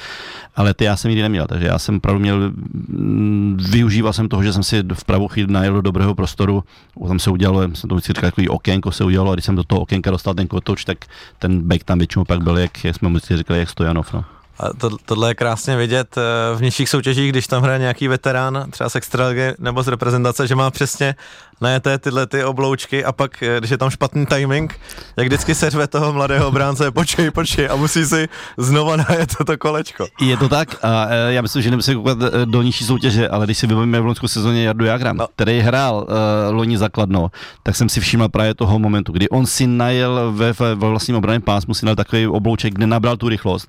[0.57, 2.53] ale ty já jsem nikdy neměl, takže já jsem opravdu měl,
[2.89, 6.65] mm, využíval jsem toho, že jsem si v pravou chvíli najel do dobrého prostoru,
[7.09, 9.65] tam se udělalo, jsem to vždycky říkal, takový okénko se udělalo a když jsem do
[9.65, 10.99] toho okénka dostal ten kotoč, tak
[11.39, 14.13] ten back tam většinou pak byl, jak, jak jsme říkali, jak Stojanov.
[14.13, 14.25] No.
[14.59, 18.67] A to, tohle je krásně vidět eh, v nižších soutěžích, když tam hraje nějaký veterán,
[18.71, 21.15] třeba z extraligy nebo z reprezentace, že má přesně
[21.61, 24.81] najeté tyhle ty obloučky a pak, eh, když je tam špatný timing,
[25.17, 30.07] jak vždycky řve toho mladého obránce, počkej, počkej a musí si znova najet to kolečko.
[30.21, 33.59] Je to tak a eh, já myslím, že nemusím koukat do nižší soutěže, ale když
[33.59, 35.27] si vybavíme v loňskou sezóně Jardu Jagram, no.
[35.37, 37.31] který hrál uh, loni zakladno,
[37.63, 41.43] tak jsem si všiml právě toho momentu, kdy on si najel ve, ve vlastním obraném
[41.43, 43.69] pásmu, si najel takový oblouček, kde nabral tu rychlost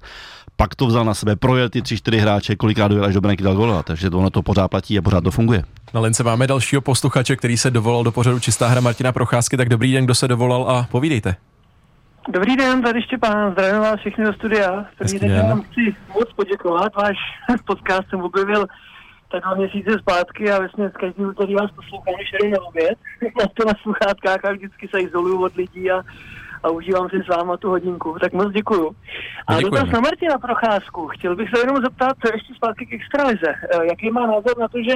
[0.58, 3.44] pak to vzal na sebe, projel ty tři, čtyři hráče, kolikrát dojel až do branky
[3.44, 5.64] dal gola, takže ono to pořád platí a pořád to funguje.
[5.94, 9.70] Na lince máme dalšího posluchače, který se dovolal do pořadu Čistá hra Martina Procházky, tak
[9.70, 11.36] dobrý den, kdo se dovolal a povídejte.
[12.30, 14.86] Dobrý den, tady Štěpán, zdravím vás všechny do studia.
[14.98, 17.18] První den vám chci moc poděkovat, váš
[17.66, 18.68] podcast jsem objevil
[19.32, 22.98] tak dva měsíce zpátky a vlastně z každý úterý vás poslouchám, když jdu na oběd,
[23.40, 26.04] na to na sluchátkách a vždycky se izoluju od lidí a
[26.68, 28.18] a užívám si s váma tu hodinku.
[28.22, 28.92] Tak moc děkuju.
[29.48, 29.78] A Děkujeme.
[29.78, 31.08] dotaz na Martina Procházku.
[31.08, 33.50] Chtěl bych se jenom zeptat ještě zpátky k extralize.
[33.50, 34.94] Eh, jaký má názor na to, že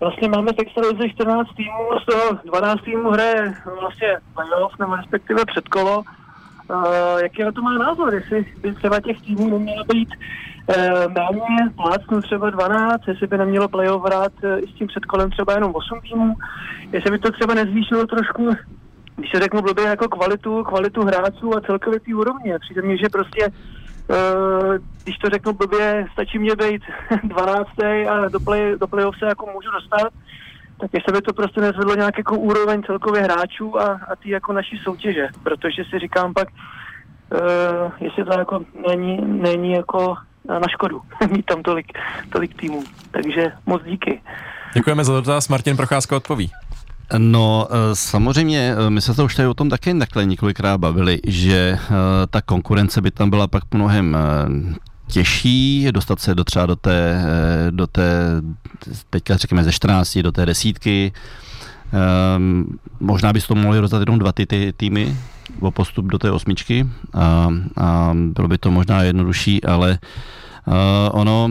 [0.00, 5.44] vlastně máme v extralize 14 týmů, z toho 12 týmů hraje vlastně playoff, nebo respektive
[5.44, 6.02] předkolo.
[6.70, 11.70] Uh, jaký na to má názor, jestli by třeba těch týmů nemělo být uh, méně
[11.76, 15.72] plácnu třeba 12, jestli by nemělo playoff hrát uh, i s tím předkolem třeba jenom
[15.74, 16.34] 8 týmů,
[16.92, 18.50] jestli by to třeba nezvýšilo trošku
[19.16, 22.58] když se řeknu blbě jako kvalitu, kvalitu hráčů a celkově ty úrovně.
[22.58, 23.52] Přijde mi, že prostě
[24.08, 26.82] Uh, když to řeknu blbě, stačí mě být
[27.24, 27.68] 12.
[28.10, 30.12] a do, play, do playoff se jako můžu dostat,
[30.80, 34.52] tak jestli by to prostě nezvedlo nějak jako úroveň celkově hráčů a, a ty jako
[34.52, 40.16] naší soutěže, protože si říkám pak, uh, jestli to jako není, není jako
[40.48, 41.86] na škodu mít tam tolik,
[42.32, 42.82] tolik týmů.
[43.10, 44.22] Takže moc díky.
[44.74, 46.50] Děkujeme za dotaz, Martin Procházka odpoví.
[47.18, 51.20] No, eh, samozřejmě, eh, my se to už tady o tom také takhle několikrát bavili,
[51.26, 51.88] že eh,
[52.30, 54.16] ta konkurence by tam byla pak mnohem
[55.06, 57.24] těžší dostat se do třeba do té,
[57.70, 58.42] do té
[59.10, 61.12] teďka řekněme ze 14 do té desítky.
[62.36, 65.16] Um, možná by to mohli rozdat jenom dva ty, ty týmy
[65.60, 70.41] o postup do té osmičky a, a bylo by to možná jednodušší, ale Uh,
[71.10, 71.50] ono,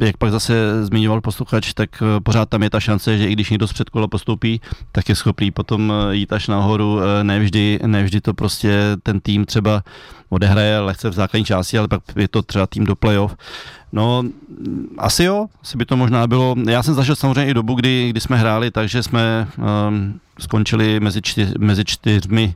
[0.00, 3.50] jak pak zase zmiňoval posluchač, tak uh, pořád tam je ta šance, že i když
[3.50, 4.60] někdo z předkola postoupí,
[4.92, 6.98] tak je schopný potom uh, jít až nahoru.
[7.22, 9.82] Nevždy, nevždy to prostě ten tým třeba
[10.28, 13.36] odehraje lehce v základní části, ale pak je to třeba tým do playoff.
[13.92, 14.22] No,
[14.98, 16.56] asi jo, asi by to možná bylo.
[16.68, 19.48] Já jsem zažil samozřejmě i dobu, kdy, kdy jsme hráli, takže jsme
[19.88, 22.54] um, skončili mezi, čtyř, mezi čtyřmi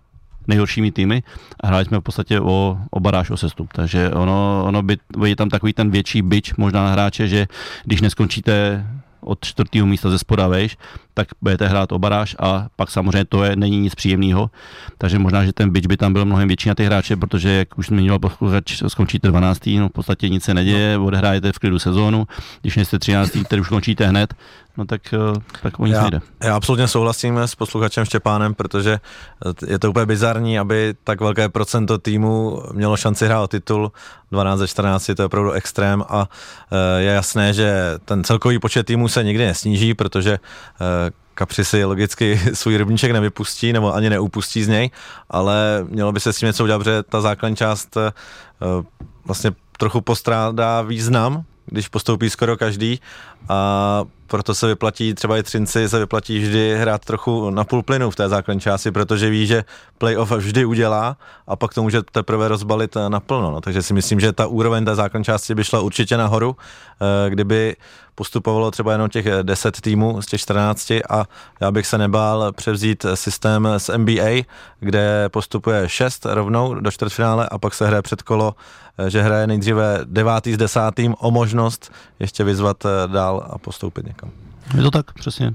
[0.49, 1.22] nejhoršími týmy
[1.61, 3.72] a hráli jsme v podstatě o, o baráž, o sestup.
[3.72, 7.47] Takže ono, ono by, je tam takový ten větší byč možná na hráče, že
[7.84, 8.86] když neskončíte
[9.20, 10.76] od čtvrtého místa ze spoda vejš,
[11.15, 14.51] tak budete hrát o baráž a pak samozřejmě to je, není nic příjemného.
[14.99, 17.79] Takže možná, že ten byč by tam byl mnohem větší na ty hráče, protože jak
[17.79, 19.67] už zmiňoval posluchač, skončíte 12.
[19.67, 22.27] No v podstatě nic se neděje, odehrájete v klidu sezónu,
[22.61, 23.31] když nejste 13.
[23.45, 24.35] který už končíte hned,
[24.77, 26.21] no tak, eh, tak o nic já, nejde.
[26.43, 29.01] Já absolutně souhlasím s posluchačem Štěpánem, protože
[29.67, 33.93] je to úplně bizarní, aby tak velké procento týmu mělo šanci hrát o titul.
[34.31, 36.29] 12 ze 14 to je opravdu extrém a
[36.73, 41.04] eh, je jasné, že ten celkový počet týmů se nikdy nesníží, protože eh,
[41.35, 44.91] Kapři si logicky svůj rybníček nevypustí nebo ani neupustí z něj,
[45.30, 47.97] ale mělo by se s tím něco udělat, protože ta základní část
[49.24, 53.01] vlastně trochu postrádá význam, když postoupí skoro každý
[53.49, 58.11] a proto se vyplatí, třeba i Třinci se vyplatí vždy hrát trochu na půl plynu
[58.11, 59.64] v té základní části, protože ví, že
[59.99, 61.16] playoff vždy udělá
[61.47, 63.51] a pak to může teprve rozbalit naplno.
[63.51, 63.61] No.
[63.61, 67.77] Takže si myslím, že ta úroveň té základní části by šla určitě nahoru, eh, kdyby
[68.14, 71.25] postupovalo třeba jenom těch 10 týmů z těch 14 a
[71.61, 74.45] já bych se nebál převzít systém z NBA,
[74.81, 78.55] kde postupuje 6 rovnou do čtvrtfinále a pak se hraje předkolo,
[78.99, 84.07] eh, že hraje nejdříve devátý s desátým o možnost ještě vyzvat eh, dál a postoupit
[84.15, 84.31] někam.
[84.77, 85.55] Je to tak, přesně.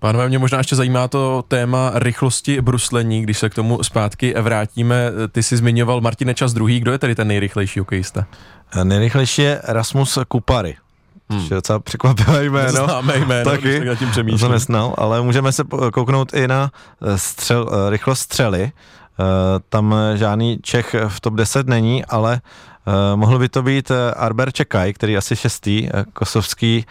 [0.00, 5.10] Pánové, mě možná ještě zajímá to téma rychlosti bruslení, když se k tomu zpátky vrátíme.
[5.32, 8.26] Ty jsi zmiňoval Martine Čas druhý, kdo je tedy ten nejrychlejší hokejista?
[8.72, 10.76] Eh, nejrychlejší je Rasmus Kupary.
[11.30, 11.42] Hmm.
[11.42, 12.84] Je docela překvapivé jméno.
[12.84, 14.40] Známe jméno, taky, tak tím přemýšlím.
[14.40, 16.70] To nesnal, ale můžeme se kouknout i na
[17.02, 18.72] eh, střel, rychlost střely.
[19.68, 22.40] Tam žádný Čech v top 10 není, ale
[23.14, 26.86] mohl by to být uh, Arber Čekaj, který asi šestý, uh, kosovský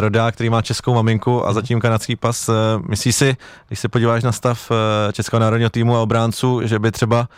[0.00, 2.50] rodák, který má českou maminku a zatím kanadský pas.
[2.88, 3.36] Myslíš si,
[3.68, 4.70] když se podíváš na stav
[5.12, 7.28] Českého národního týmu a obránců, že by třeba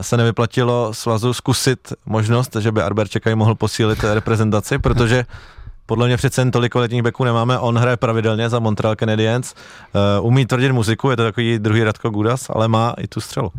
[0.00, 5.26] se nevyplatilo svazu zkusit možnost, že by Arber Čekaj mohl posílit reprezentaci, protože
[5.86, 9.54] podle mě přece jen tolik letních beků nemáme, on hraje pravidelně za Montreal Canadiens,
[10.20, 13.52] umí tvrdit muziku, je to takový druhý Radko Gudas, ale má i tu střelu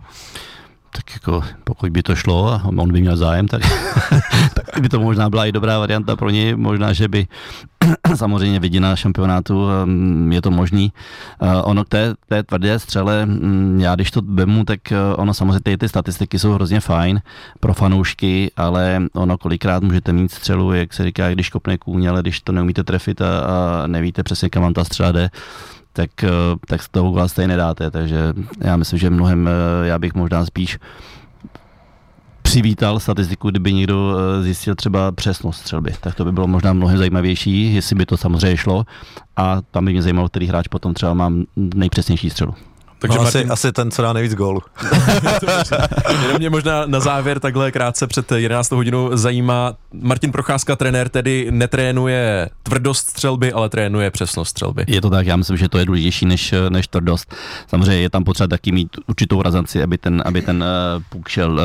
[0.97, 3.61] tak jako pokud by to šlo a on by měl zájem, tak,
[4.53, 6.55] tak by to možná byla i dobrá varianta pro něj.
[6.55, 7.27] Možná, že by
[8.15, 10.93] samozřejmě vidina šampionátu, um, je to možný.
[11.41, 15.33] Uh, ono k té, té tvrdé střele, mm, já když to vemu, tak uh, ono
[15.33, 17.21] samozřejmě ty, ty statistiky jsou hrozně fajn
[17.59, 22.21] pro fanoušky, ale ono kolikrát můžete mít střelu, jak se říká, když kopne kůň, ale
[22.21, 25.29] když to neumíte trefit a, a nevíte přesně, kam vám ta střela jde,
[25.97, 26.29] tak, eh,
[26.67, 30.45] tak z toho gola stejně nedáte, takže já myslím, že mnohem, eh, já bych možná
[30.45, 30.77] spíš
[32.41, 36.97] přivítal statistiku, kdyby někdo eh, zjistil třeba přesnost střelby, tak to by bylo možná mnohem
[36.97, 38.85] zajímavější, jestli by to samozřejmě šlo
[39.35, 42.53] a tam by mě zajímalo, který hráč potom třeba má nejpřesnější střelu.
[42.99, 43.41] Takže no, Martin...
[43.41, 44.61] asi, asi ten, co dá nejvíc gólů.
[46.21, 51.47] Jenom mě možná na závěr takhle krátce před 11 hodinou zajímá, Martin Procházka, trenér, tedy
[51.51, 54.85] netrénuje tvrdost střelby, ale trénuje přesnost střelby.
[54.87, 57.35] Je to tak, já myslím, že to je důležitější než, než tvrdost.
[57.67, 61.51] Samozřejmě je tam potřeba taky mít určitou razanci, aby ten, aby ten uh, puk šel
[61.51, 61.59] uh,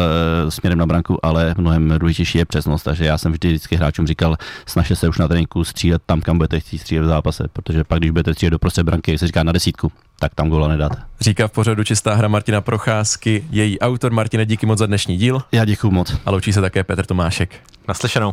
[0.48, 2.82] směrem na branku, ale mnohem důležitější je přesnost.
[2.82, 6.36] Takže já jsem vždy vždycky hráčům říkal, snažte se už na tréninku střílet tam, kam
[6.36, 9.42] budete chtít střílet v zápase, protože pak, když budete střílet do prostřed branky, se říká
[9.42, 9.92] na desítku,
[10.22, 10.96] tak tam gola nedáte.
[11.20, 14.12] Říká v pořadu Čistá hra Martina Procházky, její autor.
[14.12, 15.42] Martine, díky moc za dnešní díl.
[15.52, 16.16] Já děkuji moc.
[16.26, 17.60] A loučí se také Petr Tomášek.
[17.88, 18.32] Naslyšenou.